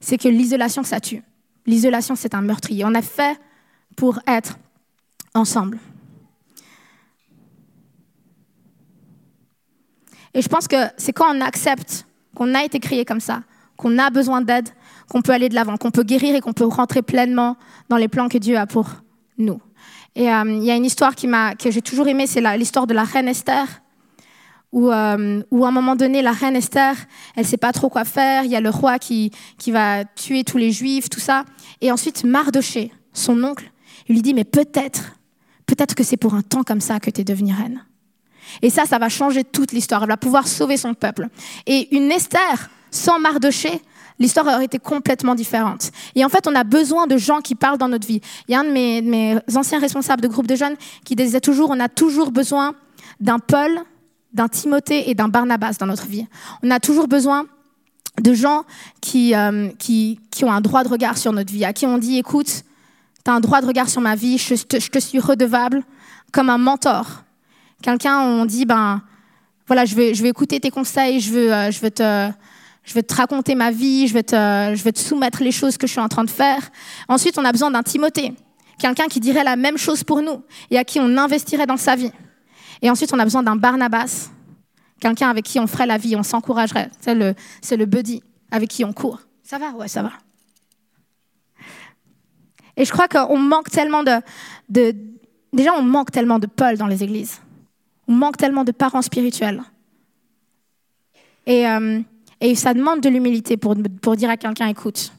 c'est 0.00 0.18
que 0.18 0.28
l'isolation, 0.28 0.82
ça 0.82 1.00
tue. 1.00 1.22
L'isolation, 1.64 2.16
c'est 2.16 2.34
un 2.34 2.42
meurtrier. 2.42 2.84
On 2.84 2.94
a 2.94 3.02
fait 3.02 3.40
pour 3.96 4.18
être 4.26 4.58
ensemble. 5.34 5.78
Et 10.34 10.42
je 10.42 10.48
pense 10.48 10.68
que 10.68 10.76
c'est 10.96 11.12
quand 11.12 11.34
on 11.34 11.40
accepte 11.40 12.06
qu'on 12.34 12.54
a 12.54 12.64
été 12.64 12.80
créé 12.80 13.04
comme 13.04 13.20
ça, 13.20 13.42
qu'on 13.76 13.98
a 13.98 14.10
besoin 14.10 14.40
d'aide, 14.40 14.68
qu'on 15.08 15.22
peut 15.22 15.32
aller 15.32 15.48
de 15.48 15.54
l'avant, 15.54 15.76
qu'on 15.76 15.90
peut 15.90 16.04
guérir 16.04 16.34
et 16.34 16.40
qu'on 16.40 16.52
peut 16.52 16.64
rentrer 16.64 17.02
pleinement 17.02 17.56
dans 17.88 17.96
les 17.96 18.08
plans 18.08 18.28
que 18.28 18.38
Dieu 18.38 18.56
a 18.56 18.66
pour 18.66 18.88
nous. 19.38 19.60
Et 20.14 20.30
euh, 20.30 20.44
il 20.46 20.64
y 20.64 20.70
a 20.70 20.76
une 20.76 20.84
histoire 20.84 21.14
que 21.14 21.70
j'ai 21.70 21.82
toujours 21.82 22.08
aimée, 22.08 22.26
c'est 22.26 22.40
l'histoire 22.56 22.86
de 22.86 22.94
la 22.94 23.04
reine 23.04 23.28
Esther, 23.28 23.66
où, 24.72 24.90
euh, 24.90 25.42
où, 25.50 25.64
à 25.64 25.68
un 25.68 25.70
moment 25.70 25.96
donné, 25.96 26.22
la 26.22 26.32
reine 26.32 26.56
Esther, 26.56 26.96
elle 27.36 27.46
sait 27.46 27.58
pas 27.58 27.72
trop 27.72 27.90
quoi 27.90 28.04
faire. 28.04 28.44
Il 28.44 28.50
y 28.50 28.56
a 28.56 28.60
le 28.60 28.70
roi 28.70 28.98
qui, 28.98 29.30
va 29.68 30.04
tuer 30.04 30.44
tous 30.44 30.58
les 30.58 30.72
juifs, 30.72 31.10
tout 31.10 31.20
ça. 31.20 31.44
Et 31.80 31.92
ensuite, 31.92 32.24
Mardoché, 32.24 32.90
son 33.12 33.42
oncle, 33.44 33.70
lui 34.08 34.22
dit, 34.22 34.32
mais 34.34 34.44
peut-être, 34.44 35.16
peut-être 35.66 35.94
que 35.94 36.02
c'est 36.02 36.16
pour 36.16 36.34
un 36.34 36.42
temps 36.42 36.62
comme 36.62 36.80
ça 36.80 37.00
que 37.00 37.10
tu 37.10 37.20
es 37.20 37.24
devenue 37.24 37.52
reine. 37.52 37.84
Et 38.62 38.70
ça, 38.70 38.84
ça 38.84 38.98
va 38.98 39.08
changer 39.08 39.44
toute 39.44 39.72
l'histoire. 39.72 40.02
Elle 40.02 40.08
va 40.08 40.16
pouvoir 40.16 40.46
sauver 40.46 40.76
son 40.76 40.94
peuple. 40.94 41.28
Et 41.66 41.94
une 41.94 42.10
Esther 42.10 42.70
sans 42.90 43.18
Mardoché, 43.18 43.80
l'histoire 44.18 44.46
aurait 44.46 44.66
été 44.66 44.78
complètement 44.78 45.34
différente. 45.34 45.90
Et 46.14 46.24
en 46.24 46.28
fait, 46.28 46.46
on 46.46 46.54
a 46.54 46.64
besoin 46.64 47.06
de 47.06 47.16
gens 47.16 47.40
qui 47.40 47.54
parlent 47.54 47.78
dans 47.78 47.88
notre 47.88 48.06
vie. 48.06 48.20
Il 48.48 48.52
y 48.52 48.54
a 48.54 48.60
un 48.60 48.64
de 48.64 48.70
mes, 48.70 49.38
anciens 49.54 49.78
responsables 49.78 50.22
de 50.22 50.28
groupe 50.28 50.46
de 50.46 50.56
jeunes 50.56 50.76
qui 51.04 51.16
disait 51.16 51.40
toujours, 51.40 51.70
on 51.70 51.80
a 51.80 51.88
toujours 51.88 52.30
besoin 52.30 52.74
d'un 53.20 53.38
Paul, 53.38 53.80
d'un 54.32 54.48
Timothée 54.48 55.10
et 55.10 55.14
d'un 55.14 55.28
Barnabas 55.28 55.76
dans 55.78 55.86
notre 55.86 56.06
vie. 56.06 56.26
On 56.62 56.70
a 56.70 56.80
toujours 56.80 57.08
besoin 57.08 57.46
de 58.20 58.34
gens 58.34 58.64
qui, 59.00 59.34
euh, 59.34 59.68
ont 60.42 60.52
un 60.52 60.60
droit 60.60 60.84
de 60.84 60.88
regard 60.88 61.16
sur 61.16 61.32
notre 61.32 61.52
vie, 61.52 61.64
à 61.64 61.72
qui 61.72 61.86
on 61.86 61.98
dit, 61.98 62.18
écoute, 62.18 62.64
tu 63.24 63.30
as 63.30 63.34
un 63.34 63.40
droit 63.40 63.60
de 63.60 63.66
regard 63.66 63.88
sur 63.88 64.00
ma 64.00 64.14
vie, 64.16 64.38
je 64.38 64.54
te 64.54 64.98
suis 64.98 65.18
redevable 65.18 65.82
comme 66.30 66.50
un 66.50 66.58
mentor. 66.58 67.24
Quelqu'un, 67.82 68.20
on 68.20 68.44
dit, 68.44 68.64
ben, 68.64 69.02
voilà, 69.66 69.84
je 69.84 69.94
vais 69.94 70.28
écouter 70.28 70.60
tes 70.60 70.70
conseils, 70.70 71.20
je 71.20 71.32
veux, 71.32 71.52
euh, 71.52 71.70
je 71.70 71.80
veux 71.80 71.90
te, 71.90 72.30
je 72.84 72.94
vais 72.94 73.02
te 73.02 73.14
raconter 73.14 73.54
ma 73.54 73.70
vie, 73.70 74.06
je 74.06 74.14
vais, 74.14 74.22
te, 74.22 74.36
je 74.74 74.82
vais 74.82 74.92
te 74.92 74.98
soumettre 74.98 75.42
les 75.42 75.52
choses 75.52 75.76
que 75.76 75.86
je 75.86 75.92
suis 75.92 76.00
en 76.00 76.08
train 76.08 76.24
de 76.24 76.30
faire. 76.30 76.70
Ensuite, 77.08 77.38
on 77.38 77.44
a 77.44 77.52
besoin 77.52 77.70
d'un 77.70 77.82
Timothée, 77.82 78.34
quelqu'un 78.78 79.06
qui 79.06 79.20
dirait 79.20 79.44
la 79.44 79.56
même 79.56 79.78
chose 79.78 80.04
pour 80.04 80.22
nous 80.22 80.42
et 80.70 80.78
à 80.78 80.84
qui 80.84 81.00
on 81.00 81.16
investirait 81.16 81.66
dans 81.66 81.76
sa 81.76 81.96
vie. 81.96 82.12
Et 82.82 82.90
ensuite, 82.90 83.12
on 83.12 83.18
a 83.18 83.24
besoin 83.24 83.42
d'un 83.42 83.56
Barnabas, 83.56 84.30
quelqu'un 85.00 85.28
avec 85.28 85.44
qui 85.44 85.58
on 85.58 85.66
ferait 85.66 85.86
la 85.86 85.98
vie, 85.98 86.16
on 86.16 86.22
s'encouragerait. 86.22 86.90
C'est 87.00 87.14
le, 87.14 87.34
c'est 87.60 87.76
le 87.76 87.86
buddy 87.86 88.22
avec 88.50 88.70
qui 88.70 88.84
on 88.84 88.92
court. 88.92 89.20
Ça 89.42 89.58
va? 89.58 89.70
Ouais, 89.70 89.88
ça 89.88 90.02
va. 90.02 90.12
Et 92.76 92.84
je 92.84 92.90
crois 92.90 93.06
qu'on 93.06 93.38
manque 93.38 93.70
tellement 93.70 94.02
de, 94.02 94.20
de... 94.68 94.94
Déjà, 95.52 95.74
on 95.74 95.82
manque 95.82 96.10
tellement 96.10 96.38
de 96.38 96.46
Paul 96.46 96.78
dans 96.78 96.86
les 96.86 97.02
églises. 97.02 97.41
On 98.12 98.14
manque 98.14 98.36
tellement 98.36 98.62
de 98.62 98.72
parents 98.72 99.00
spirituels. 99.00 99.62
Et, 101.46 101.66
euh, 101.66 101.98
et 102.42 102.54
ça 102.54 102.74
demande 102.74 103.00
de 103.00 103.08
l'humilité 103.08 103.56
pour, 103.56 103.74
pour 104.02 104.16
dire 104.16 104.28
à 104.28 104.36
quelqu'un, 104.36 104.66
écoute, 104.66 105.14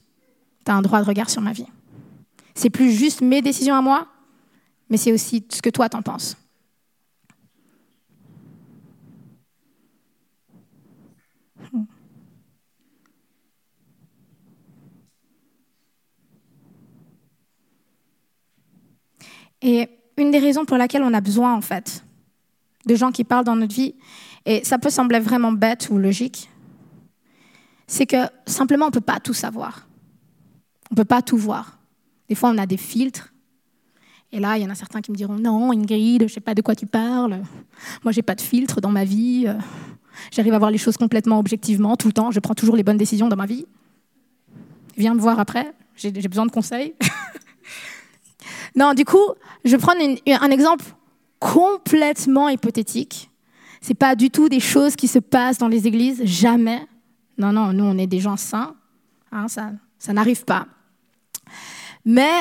tu 0.63 0.71
as 0.71 0.75
un 0.75 0.83
droit 0.83 1.01
de 1.01 1.07
regard 1.07 1.27
sur 1.27 1.41
ma 1.41 1.53
vie. 1.53 1.65
C'est 2.53 2.69
plus 2.69 2.91
juste 2.91 3.21
mes 3.21 3.41
décisions 3.41 3.73
à 3.73 3.81
moi, 3.81 4.05
mais 4.91 4.97
c'est 4.97 5.11
aussi 5.11 5.43
ce 5.49 5.59
que 5.63 5.71
toi 5.71 5.89
t'en 5.89 6.03
penses. 6.03 6.37
Et 19.63 19.89
une 20.17 20.29
des 20.29 20.37
raisons 20.37 20.65
pour 20.65 20.77
laquelle 20.77 21.01
on 21.01 21.13
a 21.15 21.21
besoin, 21.21 21.55
en 21.55 21.61
fait, 21.61 22.03
de 22.85 22.95
gens 22.95 23.11
qui 23.11 23.23
parlent 23.23 23.45
dans 23.45 23.55
notre 23.55 23.75
vie, 23.75 23.95
et 24.45 24.63
ça 24.63 24.77
peut 24.77 24.89
sembler 24.89 25.19
vraiment 25.19 25.51
bête 25.51 25.89
ou 25.89 25.97
logique, 25.97 26.49
c'est 27.87 28.05
que 28.05 28.27
simplement 28.45 28.85
on 28.85 28.89
ne 28.89 28.93
peut 28.93 29.01
pas 29.01 29.19
tout 29.19 29.33
savoir. 29.33 29.87
On 30.91 30.95
ne 30.95 30.97
peut 30.97 31.05
pas 31.05 31.21
tout 31.21 31.37
voir. 31.37 31.79
Des 32.29 32.35
fois, 32.35 32.49
on 32.49 32.57
a 32.57 32.65
des 32.65 32.77
filtres. 32.77 33.33
Et 34.31 34.39
là, 34.39 34.57
il 34.57 34.63
y 34.63 34.65
en 34.65 34.69
a 34.69 34.75
certains 34.75 35.01
qui 35.01 35.11
me 35.11 35.15
diront 35.15 35.35
Non, 35.35 35.71
Ingrid, 35.71 36.21
je 36.21 36.25
ne 36.25 36.29
sais 36.29 36.41
pas 36.41 36.55
de 36.55 36.61
quoi 36.61 36.75
tu 36.75 36.85
parles. 36.85 37.41
Moi, 38.03 38.11
je 38.11 38.17
n'ai 38.17 38.23
pas 38.23 38.35
de 38.35 38.41
filtre 38.41 38.81
dans 38.81 38.89
ma 38.89 39.03
vie. 39.03 39.47
J'arrive 40.31 40.53
à 40.53 40.59
voir 40.59 40.71
les 40.71 40.77
choses 40.77 40.97
complètement 40.97 41.39
objectivement, 41.39 41.95
tout 41.95 42.07
le 42.07 42.13
temps. 42.13 42.31
Je 42.31 42.39
prends 42.39 42.55
toujours 42.55 42.75
les 42.75 42.83
bonnes 42.83 42.97
décisions 42.97 43.27
dans 43.27 43.35
ma 43.35 43.45
vie. 43.45 43.65
Viens 44.97 45.13
me 45.13 45.19
voir 45.19 45.39
après. 45.39 45.73
J'ai 45.95 46.11
besoin 46.11 46.45
de 46.45 46.51
conseils. 46.51 46.95
non, 48.75 48.93
du 48.93 49.05
coup, 49.05 49.33
je 49.63 49.71
vais 49.71 49.77
prendre 49.77 50.01
un 50.01 50.49
exemple 50.49 50.85
complètement 51.43 52.47
hypothétique. 52.47 53.29
Ce 53.81 53.89
n'est 53.89 53.95
pas 53.95 54.15
du 54.15 54.29
tout 54.29 54.47
des 54.47 54.61
choses 54.61 54.95
qui 54.95 55.09
se 55.09 55.19
passent 55.19 55.57
dans 55.57 55.67
les 55.67 55.85
églises, 55.87 56.23
jamais. 56.23 56.87
Non, 57.37 57.51
non, 57.51 57.73
nous, 57.73 57.83
on 57.83 57.97
est 57.97 58.07
des 58.07 58.21
gens 58.21 58.37
saints. 58.37 58.75
Hein, 59.29 59.49
ça, 59.49 59.71
ça 59.99 60.13
n'arrive 60.13 60.45
pas. 60.45 60.67
Mais 62.05 62.31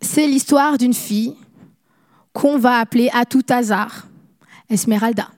c'est 0.00 0.26
l'histoire 0.26 0.78
d'une 0.78 0.94
fille 0.94 1.36
qu'on 2.32 2.58
va 2.58 2.78
appeler 2.78 3.10
à 3.12 3.26
tout 3.26 3.44
hasard 3.50 4.06
Esmeralda. 4.70 5.28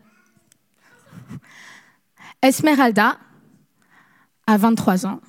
Esmeralda 2.41 3.19
a 4.47 4.57
23 4.57 5.07
ans. 5.07 5.21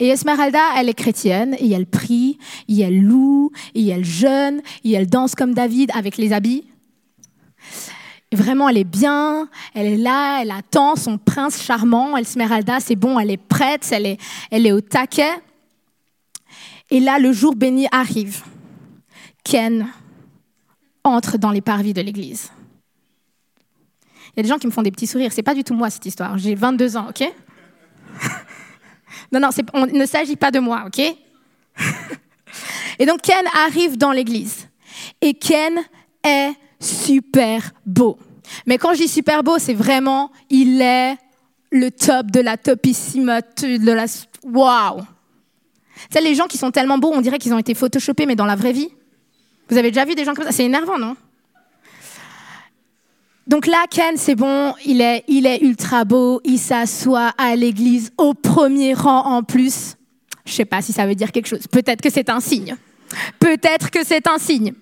Et 0.00 0.08
Esmeralda, 0.08 0.60
elle 0.76 0.88
est 0.88 0.94
chrétienne, 0.94 1.56
et 1.58 1.70
elle 1.72 1.86
prie, 1.86 2.38
et 2.68 2.80
elle 2.80 3.00
loue, 3.00 3.52
et 3.74 3.88
elle 3.88 4.04
jeûne, 4.04 4.60
et 4.82 4.92
elle 4.92 5.08
danse 5.08 5.34
comme 5.34 5.54
David 5.54 5.90
avec 5.94 6.16
les 6.16 6.32
habits. 6.32 6.64
vraiment, 8.32 8.68
elle 8.68 8.78
est 8.78 8.84
bien, 8.84 9.48
elle 9.74 9.86
est 9.86 9.96
là, 9.96 10.40
elle 10.42 10.50
attend 10.50 10.96
son 10.96 11.18
prince 11.18 11.62
charmant. 11.62 12.16
Esmeralda, 12.16 12.80
c'est 12.80 12.96
bon, 12.96 13.20
elle 13.20 13.30
est 13.30 13.36
prête, 13.36 13.88
elle 13.92 14.06
est, 14.06 14.18
elle 14.50 14.66
est 14.66 14.72
au 14.72 14.80
taquet. 14.80 15.40
Et 16.90 16.98
là, 16.98 17.20
le 17.20 17.32
jour 17.32 17.54
béni 17.54 17.86
arrive. 17.92 18.42
Ken 19.44 19.86
entre 21.04 21.38
dans 21.38 21.50
les 21.50 21.60
parvis 21.60 21.92
de 21.92 22.00
l'église. 22.00 22.50
Il 24.28 24.38
y 24.38 24.40
a 24.40 24.42
des 24.42 24.48
gens 24.48 24.58
qui 24.58 24.66
me 24.66 24.72
font 24.72 24.82
des 24.82 24.90
petits 24.90 25.06
sourires. 25.06 25.32
C'est 25.32 25.42
pas 25.42 25.54
du 25.54 25.62
tout 25.62 25.74
moi 25.74 25.90
cette 25.90 26.06
histoire. 26.06 26.36
J'ai 26.38 26.54
22 26.54 26.96
ans, 26.96 27.06
ok? 27.10 27.22
Non, 29.34 29.40
non, 29.40 29.48
on, 29.72 29.86
il 29.86 29.98
ne 29.98 30.06
s'agit 30.06 30.36
pas 30.36 30.52
de 30.52 30.60
moi, 30.60 30.84
ok? 30.86 31.00
Et 33.00 33.06
donc 33.06 33.22
Ken 33.22 33.44
arrive 33.66 33.98
dans 33.98 34.12
l'église. 34.12 34.68
Et 35.20 35.34
Ken 35.34 35.80
est 36.22 36.52
super 36.80 37.72
beau. 37.84 38.16
Mais 38.64 38.78
quand 38.78 38.92
je 38.92 38.98
dis 38.98 39.08
super 39.08 39.42
beau, 39.42 39.58
c'est 39.58 39.74
vraiment, 39.74 40.30
il 40.50 40.80
est 40.80 41.16
le 41.72 41.90
top 41.90 42.30
de 42.30 42.40
la 42.40 42.56
topissime, 42.56 43.40
de 43.60 43.92
la... 43.92 44.04
Waouh 44.44 45.00
Tu 45.00 45.06
sais, 46.12 46.20
les 46.20 46.36
gens 46.36 46.46
qui 46.46 46.56
sont 46.56 46.70
tellement 46.70 46.98
beaux, 46.98 47.10
on 47.12 47.20
dirait 47.20 47.38
qu'ils 47.38 47.54
ont 47.54 47.58
été 47.58 47.74
photoshopés, 47.74 48.26
mais 48.26 48.36
dans 48.36 48.46
la 48.46 48.54
vraie 48.54 48.72
vie. 48.72 48.90
Vous 49.68 49.76
avez 49.76 49.90
déjà 49.90 50.04
vu 50.04 50.14
des 50.14 50.24
gens 50.24 50.34
comme 50.34 50.44
ça? 50.44 50.52
C'est 50.52 50.64
énervant, 50.64 50.98
non? 50.98 51.16
Donc 53.54 53.68
là, 53.68 53.84
Ken, 53.88 54.16
c'est 54.16 54.34
bon, 54.34 54.74
il 54.84 55.00
est, 55.00 55.62
ultra 55.62 56.04
beau, 56.04 56.40
il 56.42 56.58
s'assoit 56.58 57.30
à 57.38 57.54
l'église 57.54 58.10
au 58.18 58.34
premier 58.34 58.94
rang 58.94 59.26
en 59.26 59.44
plus. 59.44 59.94
Je 60.44 60.54
sais 60.54 60.64
pas 60.64 60.82
si 60.82 60.92
ça 60.92 61.06
veut 61.06 61.14
dire 61.14 61.30
quelque 61.30 61.46
chose. 61.46 61.68
Peut-être 61.70 62.00
que 62.00 62.10
c'est 62.10 62.30
un 62.30 62.40
signe. 62.40 62.74
Peut-être 63.38 63.92
que 63.92 64.04
c'est 64.04 64.26
un 64.26 64.38
signe. 64.38 64.72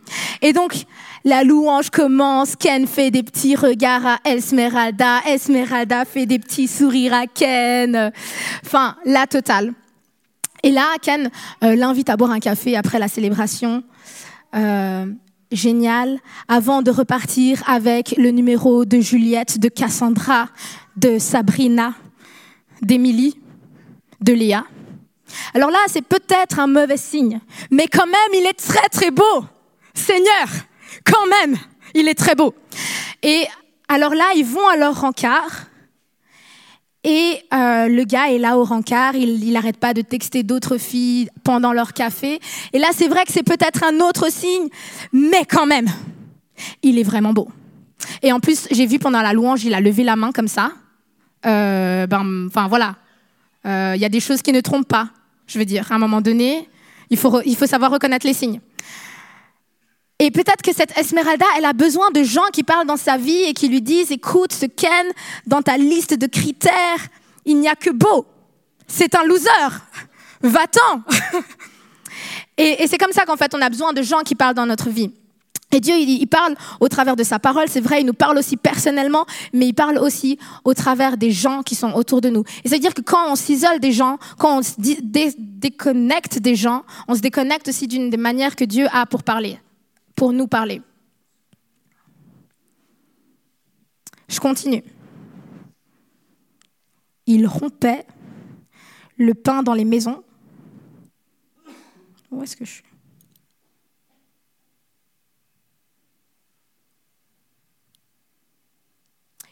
Et 0.41 0.55
donc, 0.55 0.87
la 1.23 1.45
louange 1.45 1.91
commence. 1.91 2.57
Ken 2.57 2.87
fait 2.87 3.11
des 3.11 3.23
petits 3.23 3.57
regards 3.57 4.07
à 4.07 4.19
Esmeralda. 4.25 5.21
Esmeralda 5.27 6.07
fait 6.07 6.25
des 6.25 6.39
petits 6.39 6.67
sourires 6.67 7.13
à 7.13 7.27
Ken. 7.27 8.11
Enfin, 8.65 8.97
la 9.05 9.27
totale. 9.27 9.75
Et 10.63 10.71
là, 10.71 10.87
Ken 11.03 11.29
euh, 11.63 11.77
l'invite 11.77 12.09
à 12.09 12.17
boire 12.17 12.31
un 12.31 12.41
café 12.41 12.75
après 12.75 12.99
la 12.99 13.09
célébration. 13.09 13.83
Euh, 14.55 15.05
génial 15.53 16.19
avant 16.49 16.83
de 16.83 16.91
repartir 16.91 17.63
avec 17.67 18.15
le 18.17 18.31
numéro 18.31 18.85
de 18.85 19.01
Juliette, 19.01 19.59
de 19.59 19.69
Cassandra, 19.69 20.49
de 20.97 21.19
Sabrina, 21.19 21.95
d'Émilie, 22.81 23.39
de 24.21 24.33
Léa. 24.33 24.65
Alors 25.55 25.71
là, 25.71 25.79
c'est 25.87 26.03
peut-être 26.03 26.59
un 26.59 26.67
mauvais 26.67 26.97
signe, 26.97 27.41
mais 27.71 27.87
quand 27.87 28.07
même, 28.07 28.33
il 28.35 28.47
est 28.47 28.59
très 28.59 28.89
très 28.89 29.11
beau. 29.11 29.45
Seigneur, 29.95 30.49
quand 31.05 31.27
même, 31.27 31.57
il 31.95 32.09
est 32.09 32.15
très 32.15 32.35
beau. 32.35 32.55
Et 33.23 33.45
alors 33.89 34.15
là, 34.15 34.25
ils 34.37 34.45
vont 34.45 34.67
à 34.69 34.77
leur 34.77 35.01
rencard 35.01 35.67
et 37.05 37.43
euh, 37.53 37.89
le 37.89 38.05
gars 38.05 38.31
est 38.31 38.39
là 38.39 38.57
au 38.57 38.65
rencard, 38.65 39.17
il 39.17 39.53
n'arrête 39.53 39.77
pas 39.77 39.93
de 39.93 40.03
texter 40.03 40.45
d'autres 40.45 40.79
filles 40.79 41.29
pendant 41.43 41.73
leur 41.73 41.95
café. 41.95 42.39
Et 42.73 42.79
là, 42.79 42.89
c'est 42.93 43.09
vrai 43.09 43.25
que 43.25 43.33
c'est 43.33 43.43
peut-être 43.43 43.83
un 43.83 43.99
autre 44.01 44.31
signe, 44.31 44.69
mais 45.13 45.45
quand 45.45 45.67
même, 45.67 45.89
il 46.83 46.99
est 46.99 47.03
vraiment 47.03 47.33
beau. 47.33 47.49
Et 48.23 48.33
en 48.33 48.39
plus, 48.39 48.69
j'ai 48.71 48.87
vu 48.87 49.01
pendant 49.01 49.21
la 49.21 49.33
louange, 49.33 49.65
il 49.65 49.75
a 49.75 49.81
levé 49.81 50.05
la 50.05 50.15
main 50.15 50.31
comme 50.31 50.49
ça. 50.49 50.73
Euh, 51.45 52.07
ben, 52.07 52.47
enfin 52.47 52.69
voilà, 52.69 52.95
il 53.65 53.71
euh, 53.71 53.97
y 53.97 54.05
a 54.05 54.09
des 54.09 54.21
choses 54.21 54.43
qui 54.43 54.53
ne 54.53 54.61
trompent 54.61 54.87
pas. 54.87 55.09
Je 55.49 55.59
veux 55.59 55.65
dire, 55.65 55.91
à 55.91 55.97
un 55.97 55.99
moment 55.99 56.21
donné, 56.21 56.69
il 57.11 57.17
faut, 57.17 57.41
il 57.45 57.57
faut 57.57 57.67
savoir 57.67 57.91
reconnaître 57.91 58.27
les 58.27 58.33
signes. 58.33 58.61
Et 60.25 60.31
peut-être 60.31 60.63
que 60.63 60.73
cette 60.73 60.97
Esmeralda, 60.97 61.45
elle 61.59 61.65
a 61.65 61.73
besoin 61.73 62.13
de 62.13 62.23
gens 62.23 62.47
qui 62.53 62.63
parlent 62.63 62.87
dans 62.87 62.97
sa 62.97 63.17
vie 63.17 63.43
et 63.43 63.55
qui 63.55 63.67
lui 63.67 63.83
disent, 63.83 64.13
écoute, 64.13 64.53
ce 64.53 64.67
Ken, 64.67 65.09
dans 65.49 65.63
ta 65.63 65.77
liste 65.77 66.15
de 66.15 66.29
critères, 66.29 67.09
il 67.45 67.59
n'y 67.59 67.67
a 67.67 67.75
que 67.75 67.91
beau. 67.91 68.25
C'est 68.87 69.17
un 69.17 69.25
loser. 69.25 69.51
Va-t'en. 70.41 71.03
et, 72.57 72.87
c'est 72.87 72.99
comme 72.99 73.11
ça 73.11 73.25
qu'en 73.25 73.37
fait, 73.37 73.53
on 73.53 73.61
a 73.61 73.69
besoin 73.69 73.93
de 73.93 74.01
gens 74.01 74.21
qui 74.21 74.37
parlent 74.37 74.55
dans 74.55 74.65
notre 74.65 74.91
vie. 74.91 75.11
Et 75.73 75.81
Dieu, 75.81 75.97
il, 75.97 76.27
parle 76.29 76.55
au 76.79 76.89
travers 76.89 77.17
de 77.17 77.25
sa 77.25 77.41
parole, 77.41 77.67
c'est 77.69 77.81
vrai, 77.81 78.03
il 78.03 78.07
nous 78.07 78.15
parle 78.15 78.39
aussi 78.39 78.57
personnellement, 78.57 79.27
mais 79.53 79.67
il 79.67 79.73
parle 79.73 79.99
aussi 79.99 80.39
au 80.63 80.73
travers 80.73 81.17
des 81.17 81.33
gens 81.33 81.65
qui 81.65 81.75
sont 81.75 81.95
autour 81.95 82.21
de 82.21 82.29
nous. 82.29 82.45
Et 82.63 82.69
c'est-à-dire 82.69 82.95
que 82.95 83.03
quand 83.03 83.29
on 83.29 83.35
s'isole 83.35 83.81
des 83.81 83.91
gens, 83.91 84.19
quand 84.39 84.59
on 84.59 84.63
se 84.63 84.75
déconnecte 84.79 86.39
des 86.39 86.55
gens, 86.55 86.85
on 87.09 87.17
se 87.17 87.21
déconnecte 87.23 87.67
aussi 87.67 87.89
d'une 87.89 88.09
des 88.09 88.17
manières 88.17 88.55
que 88.55 88.65
Dieu 88.65 88.87
a 88.93 89.05
pour 89.05 89.25
parler 89.25 89.59
pour 90.23 90.33
nous 90.33 90.47
parler. 90.47 90.81
Je 94.29 94.39
continue. 94.39 94.85
Il 97.27 97.45
rompait 97.45 98.07
le 99.17 99.35
pain 99.35 99.65
dans 99.65 99.75
les 99.75 99.85
maisons. 99.85 100.23
Où 102.31 102.41
est-ce 102.41 102.55
que 102.55 102.65
je 102.65 102.71
suis? 102.71 102.85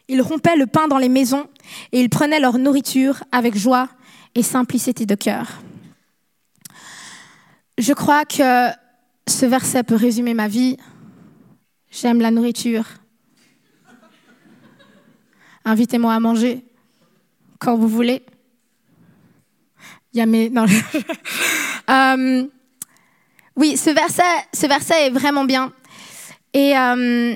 Il 0.07 0.21
rompait 0.21 0.55
le 0.55 0.67
pain 0.67 0.87
dans 0.87 0.99
les 0.99 1.09
maisons 1.09 1.49
et 1.91 1.99
il 1.99 2.09
prenait 2.09 2.39
leur 2.39 2.57
nourriture 2.57 3.25
avec 3.33 3.57
joie 3.57 3.89
et 4.35 4.41
simplicité 4.41 5.05
de 5.05 5.15
cœur. 5.15 5.47
Je 7.77 7.91
crois 7.91 8.23
que 8.23 8.80
ce 9.31 9.45
verset 9.45 9.83
peut 9.83 9.95
résumer 9.95 10.33
ma 10.33 10.47
vie. 10.47 10.77
J'aime 11.89 12.21
la 12.21 12.31
nourriture. 12.31 12.85
Invitez-moi 15.65 16.13
à 16.13 16.19
manger 16.19 16.63
quand 17.59 17.75
vous 17.75 17.87
voulez. 17.87 18.23
Il 20.13 20.19
y 20.19 20.21
a 20.21 20.25
mes... 20.25 20.49
Non. 20.49 20.65
Euh, 21.89 22.47
oui, 23.57 23.75
ce 23.75 23.89
verset, 23.89 24.21
ce 24.53 24.65
verset 24.65 25.07
est 25.07 25.09
vraiment 25.09 25.43
bien. 25.43 25.73
Et, 26.53 26.77
euh, 26.77 27.35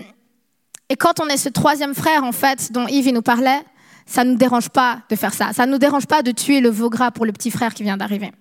et 0.87 0.95
quand 0.95 1.19
on 1.19 1.27
est 1.27 1.35
ce 1.35 1.49
troisième 1.49 1.93
frère, 1.93 2.23
en 2.23 2.31
fait, 2.31 2.71
dont 2.71 2.87
Yves 2.87 3.11
nous 3.11 3.23
parlait, 3.23 3.59
ça 4.05 4.23
ne 4.23 4.31
nous 4.31 4.37
dérange 4.37 4.69
pas 4.69 5.01
de 5.09 5.15
faire 5.17 5.33
ça. 5.33 5.51
Ça 5.51 5.65
ne 5.65 5.71
nous 5.71 5.77
dérange 5.77 6.05
pas 6.05 6.21
de 6.21 6.31
tuer 6.31 6.61
le 6.61 6.69
veau 6.69 6.89
gras 6.89 7.11
pour 7.11 7.25
le 7.25 7.33
petit 7.33 7.51
frère 7.51 7.73
qui 7.73 7.83
vient 7.83 7.97
d'arriver. 7.97 8.31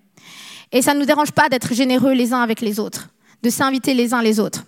Et 0.71 0.81
ça 0.81 0.93
ne 0.93 0.99
nous 0.99 1.05
dérange 1.05 1.33
pas 1.33 1.49
d'être 1.49 1.73
généreux 1.73 2.13
les 2.13 2.31
uns 2.31 2.41
avec 2.41 2.61
les 2.61 2.79
autres 2.79 3.09
de 3.45 3.51
s'inviter 3.51 3.93
les 3.93 4.11
uns 4.15 4.23
les 4.23 4.39
autres. 4.39 4.63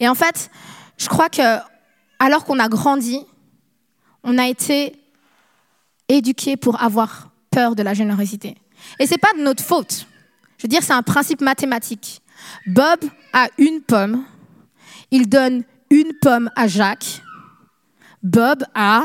Et 0.00 0.08
en 0.08 0.16
fait, 0.16 0.50
je 0.98 1.06
crois 1.06 1.28
que 1.28 1.58
alors 2.18 2.44
qu'on 2.44 2.58
a 2.58 2.68
grandi, 2.68 3.20
on 4.24 4.36
a 4.36 4.48
été 4.48 4.98
éduqué 6.08 6.56
pour 6.56 6.82
avoir 6.82 7.30
peur 7.52 7.76
de 7.76 7.84
la 7.84 7.94
générosité. 7.94 8.56
Et 8.98 9.06
ce 9.06 9.12
n'est 9.12 9.18
pas 9.18 9.32
de 9.38 9.42
notre 9.44 9.62
faute. 9.62 10.06
Je 10.58 10.64
veux 10.64 10.68
dire, 10.68 10.82
c'est 10.82 10.92
un 10.92 11.04
principe 11.04 11.40
mathématique. 11.40 12.20
Bob 12.66 12.98
a 13.32 13.46
une 13.58 13.80
pomme, 13.80 14.24
il 15.12 15.28
donne 15.28 15.62
une 15.90 16.14
pomme 16.20 16.50
à 16.56 16.66
Jacques. 16.66 17.22
Bob 18.24 18.64
a 18.74 19.04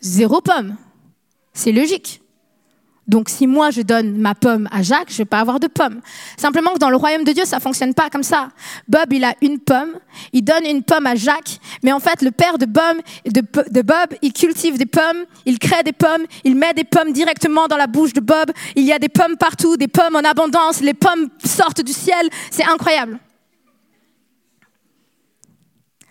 zéro 0.00 0.40
pomme. 0.40 0.76
C'est 1.52 1.72
logique. 1.72 2.22
Donc 3.08 3.28
si 3.28 3.46
moi 3.46 3.70
je 3.70 3.82
donne 3.82 4.16
ma 4.16 4.34
pomme 4.34 4.68
à 4.72 4.82
Jacques, 4.82 5.10
je 5.10 5.18
vais 5.18 5.24
pas 5.24 5.38
avoir 5.38 5.60
de 5.60 5.68
pomme. 5.68 6.00
Simplement 6.36 6.72
que 6.72 6.78
dans 6.78 6.90
le 6.90 6.96
royaume 6.96 7.22
de 7.22 7.32
Dieu, 7.32 7.44
ça 7.44 7.60
fonctionne 7.60 7.94
pas 7.94 8.10
comme 8.10 8.24
ça. 8.24 8.48
Bob, 8.88 9.12
il 9.12 9.22
a 9.22 9.34
une 9.42 9.60
pomme, 9.60 9.92
il 10.32 10.42
donne 10.42 10.64
une 10.66 10.82
pomme 10.82 11.06
à 11.06 11.14
Jacques, 11.14 11.60
mais 11.84 11.92
en 11.92 12.00
fait 12.00 12.22
le 12.22 12.32
père 12.32 12.58
de 12.58 12.66
Bob, 12.66 12.96
de, 13.24 13.82
Bob, 13.82 14.14
il 14.22 14.32
cultive 14.32 14.76
des 14.76 14.86
pommes, 14.86 15.24
il 15.44 15.58
crée 15.60 15.84
des 15.84 15.92
pommes, 15.92 16.24
il 16.42 16.56
met 16.56 16.74
des 16.74 16.84
pommes 16.84 17.12
directement 17.12 17.68
dans 17.68 17.76
la 17.76 17.86
bouche 17.86 18.12
de 18.12 18.20
Bob. 18.20 18.50
Il 18.74 18.82
y 18.82 18.92
a 18.92 18.98
des 18.98 19.08
pommes 19.08 19.36
partout, 19.36 19.76
des 19.76 19.88
pommes 19.88 20.16
en 20.16 20.28
abondance, 20.28 20.80
les 20.80 20.94
pommes 20.94 21.28
sortent 21.44 21.82
du 21.82 21.92
ciel, 21.92 22.28
c'est 22.50 22.64
incroyable. 22.64 23.20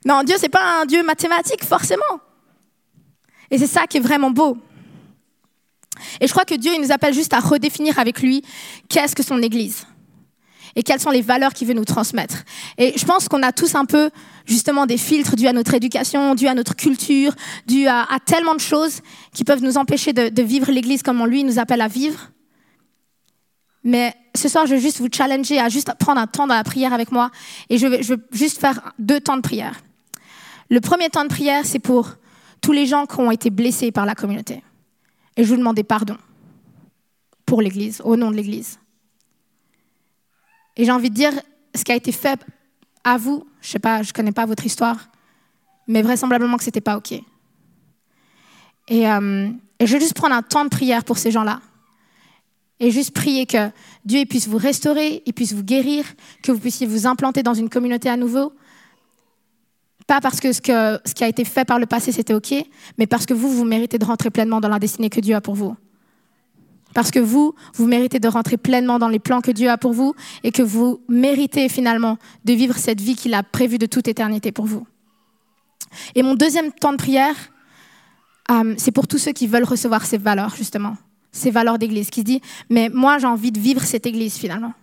Non, 0.05 0.23
Dieu 0.23 0.35
c'est 0.39 0.49
pas 0.49 0.81
un 0.81 0.85
Dieu 0.85 1.03
mathématique 1.03 1.65
forcément. 1.65 2.03
Et 3.51 3.57
c'est 3.57 3.67
ça 3.67 3.85
qui 3.85 3.97
est 3.97 4.01
vraiment 4.01 4.31
beau. 4.31 4.57
Et 6.21 6.27
je 6.27 6.31
crois 6.31 6.45
que 6.45 6.55
Dieu, 6.55 6.71
il 6.75 6.81
nous 6.81 6.91
appelle 6.91 7.13
juste 7.13 7.33
à 7.33 7.39
redéfinir 7.39 7.99
avec 7.99 8.21
lui 8.21 8.41
qu'est-ce 8.89 9.15
que 9.15 9.23
son 9.23 9.41
Église 9.41 9.85
et 10.75 10.83
quelles 10.83 10.99
sont 10.99 11.09
les 11.09 11.21
valeurs 11.21 11.53
qu'il 11.53 11.67
veut 11.67 11.73
nous 11.73 11.85
transmettre. 11.85 12.43
Et 12.77 12.97
je 12.97 13.05
pense 13.05 13.29
qu'on 13.29 13.43
a 13.43 13.51
tous 13.51 13.75
un 13.75 13.85
peu 13.85 14.09
justement 14.45 14.85
des 14.85 14.97
filtres 14.97 15.35
dus 15.35 15.47
à 15.47 15.53
notre 15.53 15.73
éducation, 15.73 16.35
dus 16.35 16.47
à 16.47 16.53
notre 16.53 16.75
culture, 16.75 17.33
dus 17.65 17.87
à, 17.87 18.05
tellement 18.25 18.55
de 18.55 18.59
choses 18.59 19.01
qui 19.33 19.43
peuvent 19.43 19.63
nous 19.63 19.77
empêcher 19.77 20.13
de, 20.13 20.41
vivre 20.41 20.71
l'Église 20.71 21.01
comme 21.01 21.21
on 21.21 21.25
lui 21.25 21.43
nous 21.43 21.59
appelle 21.59 21.81
à 21.81 21.87
vivre. 21.87 22.31
Mais 23.83 24.13
ce 24.35 24.49
soir, 24.49 24.65
je 24.65 24.75
veux 24.75 24.81
juste 24.81 24.99
vous 24.99 25.09
challenger 25.11 25.59
à 25.59 25.69
juste 25.69 25.91
prendre 25.99 26.19
un 26.19 26.27
temps 26.27 26.47
dans 26.47 26.55
la 26.55 26.63
prière 26.63 26.91
avec 26.91 27.11
moi 27.11 27.31
et 27.69 27.77
je 27.77 27.87
je 28.01 28.15
veux 28.15 28.27
juste 28.31 28.59
faire 28.59 28.93
deux 28.99 29.19
temps 29.19 29.37
de 29.37 29.41
prière. 29.41 29.79
Le 30.69 30.81
premier 30.81 31.09
temps 31.09 31.23
de 31.23 31.29
prière, 31.29 31.65
c'est 31.65 31.79
pour 31.79 32.15
tous 32.61 32.71
les 32.71 32.87
gens 32.87 33.05
qui 33.05 33.19
ont 33.19 33.31
été 33.31 33.51
blessés 33.51 33.91
par 33.91 34.05
la 34.05 34.15
communauté. 34.15 34.63
Et 35.37 35.43
je 35.43 35.49
vous 35.49 35.57
demandais 35.57 35.83
pardon 35.83 36.17
pour 37.45 37.61
l'Église, 37.61 38.01
au 38.03 38.15
nom 38.15 38.31
de 38.31 38.35
l'Église. 38.35 38.79
Et 40.77 40.85
j'ai 40.85 40.91
envie 40.91 41.09
de 41.09 41.15
dire, 41.15 41.31
ce 41.73 41.83
qui 41.83 41.91
a 41.91 41.95
été 41.95 42.11
fait 42.11 42.39
à 43.03 43.17
vous, 43.17 43.45
je 43.61 43.67
ne 43.67 43.71
sais 43.71 43.79
pas, 43.79 44.03
je 44.03 44.13
connais 44.13 44.31
pas 44.31 44.45
votre 44.45 44.65
histoire, 44.65 45.09
mais 45.87 46.01
vraisemblablement 46.01 46.57
que 46.57 46.63
ce 46.63 46.69
n'était 46.69 46.81
pas 46.81 46.97
OK. 46.97 47.13
Et, 48.87 49.09
euh, 49.09 49.49
je 49.81 49.93
veux 49.93 49.99
juste 49.99 50.13
prendre 50.13 50.35
un 50.35 50.41
temps 50.41 50.63
de 50.63 50.69
prière 50.69 51.03
pour 51.03 51.17
ces 51.17 51.31
gens-là. 51.31 51.61
Et 52.79 52.91
juste 52.91 53.11
prier 53.11 53.45
que 53.45 53.69
Dieu 54.03 54.25
puisse 54.25 54.47
vous 54.47 54.57
restaurer, 54.57 55.23
il 55.25 55.33
puisse 55.33 55.53
vous 55.53 55.63
guérir, 55.63 56.05
que 56.43 56.51
vous 56.51 56.59
puissiez 56.59 56.87
vous 56.87 57.07
implanter 57.07 57.41
dans 57.41 57.53
une 57.53 57.69
communauté 57.69 58.09
à 58.09 58.17
nouveau, 58.17 58.53
pas 60.07 60.21
parce 60.21 60.39
que 60.39 60.51
ce, 60.53 60.61
qui 60.61 60.71
a 60.71 61.27
été 61.27 61.45
fait 61.45 61.65
par 61.65 61.79
le 61.79 61.85
passé, 61.85 62.11
c'était 62.11 62.33
OK, 62.33 62.53
mais 62.97 63.07
parce 63.07 63.25
que 63.25 63.33
vous, 63.33 63.49
vous 63.49 63.65
méritez 63.65 63.97
de 63.97 64.05
rentrer 64.05 64.29
pleinement 64.29 64.61
dans 64.61 64.69
la 64.69 64.79
destinée 64.79 65.09
que 65.09 65.19
Dieu 65.19 65.35
a 65.35 65.41
pour 65.41 65.55
vous. 65.55 65.75
Parce 66.93 67.11
que 67.11 67.19
vous, 67.19 67.55
vous 67.73 67.87
méritez 67.87 68.19
de 68.19 68.27
rentrer 68.27 68.57
pleinement 68.57 68.99
dans 68.99 69.09
les 69.09 69.19
plans 69.19 69.41
que 69.41 69.51
Dieu 69.51 69.69
a 69.69 69.77
pour 69.77 69.91
vous 69.91 70.13
et 70.43 70.51
que 70.51 70.61
vous 70.61 71.01
méritez 71.09 71.67
finalement 71.67 72.17
de 72.45 72.53
vivre 72.53 72.77
cette 72.77 73.01
vie 73.01 73.15
qu'il 73.15 73.33
a 73.33 73.43
prévue 73.43 73.77
de 73.77 73.85
toute 73.85 74.07
éternité 74.07 74.51
pour 74.51 74.65
vous. 74.65 74.87
Et 76.13 76.23
mon 76.23 76.35
deuxième 76.35 76.71
temps 76.71 76.91
de 76.91 76.97
prière, 76.97 77.35
euh, 78.51 78.75
c'est 78.77 78.91
pour 78.91 79.07
tous 79.07 79.17
ceux 79.17 79.31
qui 79.31 79.47
veulent 79.47 79.65
recevoir 79.65 80.05
ces 80.05 80.17
valeurs, 80.17 80.55
justement, 80.55 80.95
ces 81.31 81.51
valeurs 81.51 81.79
d'église, 81.79 82.09
qui 82.09 82.21
se 82.21 82.25
disent, 82.25 82.41
mais 82.69 82.89
moi 82.89 83.17
j'ai 83.17 83.27
envie 83.27 83.51
de 83.51 83.59
vivre 83.59 83.81
cette 83.81 84.05
église 84.05 84.35
finalement 84.35 84.73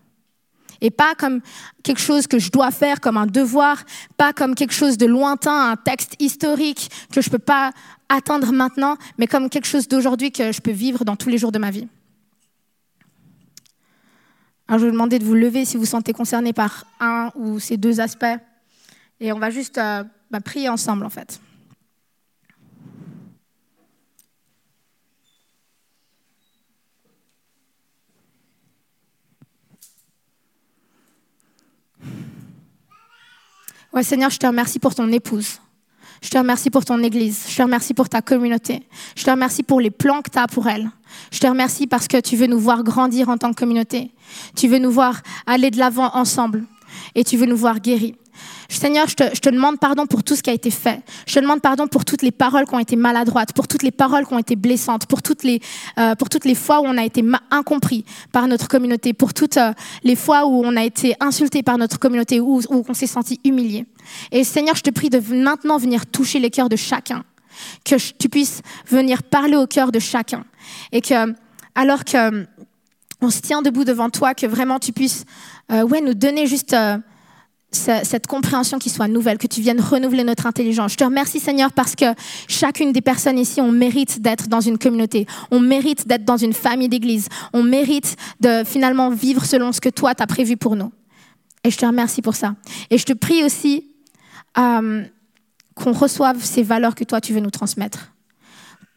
et 0.83 0.91
pas 0.91 1.15
comme 1.15 1.41
quelque 1.83 2.01
chose 2.01 2.27
que 2.27 2.39
je 2.39 2.51
dois 2.51 2.71
faire 2.71 3.01
comme 3.01 3.17
un 3.17 3.27
devoir, 3.27 3.83
pas 4.19 4.35
comme 4.35 4.55
quelque 4.55 4.75
chose 4.75 4.99
de 4.99 5.07
lointain, 5.07 5.71
un 5.71 5.77
texte 5.77 6.17
historique 6.19 6.91
que 7.11 7.23
je 7.23 7.31
ne 7.31 7.33
peux 7.33 7.39
pas 7.39 7.73
atteindre 8.11 8.53
maintenant, 8.53 8.97
mais 9.17 9.27
comme 9.27 9.49
quelque 9.49 9.67
chose 9.67 9.89
d'aujourd'hui 9.89 10.33
que 10.33 10.53
je 10.53 10.61
peux 10.61 10.73
vivre 10.73 11.05
dans 11.05 11.17
tous 11.17 11.31
les 11.31 11.39
jours 11.39 11.53
de 11.53 11.59
ma 11.59 11.71
vie. 11.71 11.89
Alors 14.69 14.81
je 14.81 14.85
vais 14.85 14.91
vous 14.91 14.97
demander 14.97 15.19
de 15.19 15.25
vous 15.25 15.35
lever 15.35 15.65
si 15.65 15.77
vous 15.77 15.85
vous 15.85 15.89
sentez 15.89 16.13
concerné 16.13 16.53
par 16.53 16.85
un 17.01 17.31
ou 17.37 17.59
ces 17.59 17.77
deux 17.77 18.01
aspects, 18.01 18.25
et 19.21 19.33
on 19.33 19.39
va 19.39 19.51
juste 19.51 19.79
euh, 19.79 20.05
bah, 20.31 20.41
prier 20.41 20.69
ensemble 20.69 21.07
en 21.07 21.11
fait. 21.11 21.41
Ouais, 33.93 34.03
Seigneur, 34.03 34.31
je 34.31 34.39
te 34.39 34.47
remercie 34.47 34.79
pour 34.79 34.95
ton 34.95 35.11
épouse. 35.13 35.61
Je 36.23 36.31
te 36.31 36.39
remercie 36.39 36.71
pour 36.71 36.85
ton 36.85 37.03
Église. 37.03 37.45
Je 37.49 37.57
te 37.57 37.63
remercie 37.63 37.95
pour 37.95 38.09
ta 38.09 38.23
communauté. 38.23 38.87
Je 39.17 39.25
te 39.25 39.31
remercie 39.31 39.63
pour 39.63 39.81
les 39.81 39.91
plans 39.91 40.23
que 40.23 40.31
tu 40.31 40.39
as 40.39 40.47
pour 40.47 40.69
elle. 40.69 40.91
Je 41.31 41.41
te 41.41 41.47
remercie 41.47 41.87
parce 41.87 42.09
que 42.09 42.21
tu 42.21 42.37
veux 42.37 42.47
nous 42.47 42.61
voir 42.61 42.85
grandir 42.85 43.29
en 43.29 43.37
tant 43.37 43.51
que 43.51 43.59
communauté. 43.59 44.13
Tu 44.57 44.69
veux 44.69 44.79
nous 44.79 44.91
voir 44.91 45.21
aller 45.47 45.71
de 45.71 45.79
l'avant 45.79 46.11
ensemble. 46.15 46.65
Et 47.15 47.25
tu 47.25 47.37
veux 47.37 47.47
nous 47.47 47.57
voir 47.57 47.81
guéris. 47.81 48.15
Seigneur, 48.77 49.07
je 49.09 49.15
te, 49.15 49.51
demande 49.51 49.79
pardon 49.79 50.07
pour 50.07 50.23
tout 50.23 50.35
ce 50.35 50.43
qui 50.43 50.51
a 50.51 50.53
été 50.53 50.71
fait. 50.71 51.01
Je 51.27 51.35
te 51.35 51.41
demande 51.41 51.61
pardon 51.61 51.87
pour 51.87 52.05
toutes 52.05 52.23
les 52.23 52.31
paroles 52.31 52.67
qui 52.67 52.75
ont 52.75 52.79
été 52.79 52.97
maladroites, 52.97 53.53
pour 53.53 53.69
toutes 53.69 53.83
les 53.83 53.91
paroles 53.91 54.27
qui 54.27 54.33
ont 54.33 54.39
été 54.39 54.57
blessantes, 54.57 55.07
pour 55.07 55.23
toutes 55.23 55.43
les, 55.43 55.61
euh, 55.99 56.15
pour 56.15 56.29
toutes 56.29 56.45
les 56.45 56.55
fois 56.55 56.81
où 56.81 56.85
on 56.87 56.97
a 56.97 57.05
été 57.05 57.25
incompris 57.51 58.05
par 58.33 58.49
notre 58.49 58.69
communauté, 58.69 59.13
pour 59.13 59.35
toutes 59.35 59.57
euh, 59.57 59.73
les 60.05 60.17
fois 60.17 60.47
où 60.47 60.63
on 60.65 60.77
a 60.77 60.85
été 60.85 61.15
insulté 61.21 61.63
par 61.63 61.79
notre 61.79 61.99
communauté, 61.99 62.41
ou 62.41 62.61
où 62.69 62.85
on 62.89 62.95
s'est 62.95 63.07
senti 63.07 63.41
humilié. 63.45 63.87
Et 64.31 64.45
Seigneur, 64.45 64.75
je 64.75 64.83
te 64.83 64.91
prie 64.91 65.11
de 65.11 65.21
maintenant 65.35 65.79
venir 65.79 66.07
toucher 66.07 66.39
les 66.39 66.51
cœurs 66.51 66.69
de 66.69 66.77
chacun, 66.77 67.25
que 67.85 67.97
tu 68.19 68.29
puisses 68.29 68.63
venir 68.87 69.23
parler 69.23 69.57
au 69.57 69.67
cœur 69.67 69.93
de 69.93 69.99
chacun, 69.99 70.45
et 70.93 71.01
que 71.01 71.35
alors 71.75 72.05
que 72.05 72.47
on 73.21 73.31
se 73.31 73.41
tient 73.41 73.63
debout 73.63 73.85
devant 73.85 74.11
toi, 74.11 74.35
que 74.35 74.47
vraiment 74.47 74.79
tu 74.79 74.93
puisses 74.93 75.25
euh, 75.71 75.83
ouais, 75.83 76.01
nous 76.01 76.15
donner 76.15 76.47
juste 76.47 76.75
cette 77.75 78.27
compréhension 78.27 78.79
qui 78.79 78.91
soit 78.91 79.09
nouvelle, 79.09 79.39
que 79.39 79.47
tu 79.47 79.61
viennes 79.61 79.81
renouveler 79.81 80.25
notre 80.25 80.47
intelligence. 80.47 80.93
Je 80.93 80.97
te 80.97 81.05
remercie 81.05 81.41
Seigneur 81.41 81.73
parce 81.73 81.95
que 81.95 82.07
chacune 82.49 82.93
des 82.93 83.01
personnes 83.01 83.39
ici, 83.39 83.61
on 83.61 83.73
mérite 83.73 84.21
d'être 84.21 84.49
dans 84.49 84.61
une 84.61 84.79
communauté, 84.79 85.27
on 85.51 85.61
mérite 85.61 86.07
d'être 86.07 86.25
dans 86.25 86.37
une 86.37 86.53
famille 86.53 86.89
d'église, 86.89 87.29
on 87.53 87.63
mérite 87.63 88.17
de 88.41 88.63
finalement 88.65 89.11
vivre 89.11 89.45
selon 89.45 89.73
ce 89.73 89.81
que 89.81 89.89
toi 89.89 90.15
tu 90.15 90.23
as 90.23 90.27
prévu 90.27 90.57
pour 90.57 90.77
nous. 90.77 90.93
Et 91.65 91.71
je 91.71 91.79
te 91.79 91.87
remercie 91.87 92.23
pour 92.23 92.35
ça. 92.35 92.55
Et 92.91 92.99
je 92.99 93.05
te 93.05 93.13
prie 93.13 93.45
aussi 93.45 93.87
euh, 94.59 95.05
qu'on 95.75 95.93
reçoive 95.93 96.43
ces 96.43 96.63
valeurs 96.63 96.95
que 96.95 97.05
toi 97.05 97.21
tu 97.21 97.33
veux 97.33 97.41
nous 97.41 97.51
transmettre. 97.51 98.13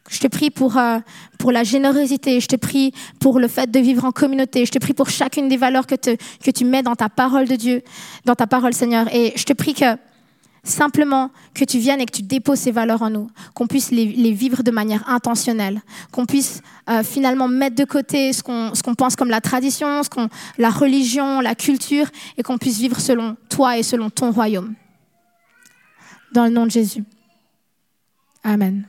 Je 0.08 0.20
te 0.20 0.26
prie 0.28 0.50
pour, 0.50 0.78
euh, 0.78 0.98
pour 1.38 1.52
la 1.52 1.64
générosité, 1.64 2.40
je 2.40 2.46
te 2.46 2.56
prie 2.56 2.92
pour 3.20 3.40
le 3.40 3.48
fait 3.48 3.70
de 3.70 3.80
vivre 3.80 4.04
en 4.04 4.12
communauté, 4.12 4.64
je 4.64 4.70
te 4.70 4.78
prie 4.78 4.94
pour 4.94 5.10
chacune 5.10 5.48
des 5.48 5.56
valeurs 5.56 5.86
que, 5.86 5.96
que 5.96 6.50
tu 6.50 6.64
mets 6.64 6.82
dans 6.82 6.94
ta 6.94 7.08
parole 7.08 7.48
de 7.48 7.56
Dieu, 7.56 7.82
dans 8.24 8.34
ta 8.34 8.46
parole 8.46 8.72
Seigneur. 8.72 9.12
Et 9.14 9.32
je 9.36 9.44
te 9.44 9.52
prie 9.52 9.74
que 9.74 9.96
simplement 10.68 11.30
que 11.54 11.64
tu 11.64 11.78
viennes 11.78 12.00
et 12.00 12.06
que 12.06 12.12
tu 12.12 12.22
déposes 12.22 12.58
ces 12.58 12.70
valeurs 12.70 13.02
en 13.02 13.10
nous, 13.10 13.30
qu'on 13.54 13.66
puisse 13.66 13.90
les, 13.90 14.32
vivre 14.32 14.62
de 14.62 14.70
manière 14.70 15.08
intentionnelle, 15.08 15.80
qu'on 16.10 16.26
puisse 16.26 16.60
euh, 16.90 17.02
finalement 17.02 17.48
mettre 17.48 17.76
de 17.76 17.84
côté 17.84 18.32
ce 18.32 18.42
qu'on 18.42 18.72
qu'on 18.84 18.94
pense 18.94 19.16
comme 19.16 19.30
la 19.30 19.40
tradition, 19.40 20.02
ce 20.02 20.10
qu'on 20.10 20.28
la 20.58 20.70
religion, 20.70 21.40
la 21.40 21.54
culture, 21.54 22.06
et 22.36 22.42
qu'on 22.42 22.58
puisse 22.58 22.78
vivre 22.78 23.00
selon 23.00 23.36
toi 23.48 23.78
et 23.78 23.82
selon 23.82 24.10
ton 24.10 24.30
royaume. 24.32 24.74
Dans 26.32 26.44
le 26.44 26.50
nom 26.50 26.66
de 26.66 26.70
Jésus. 26.70 27.04
Amen. 28.42 28.86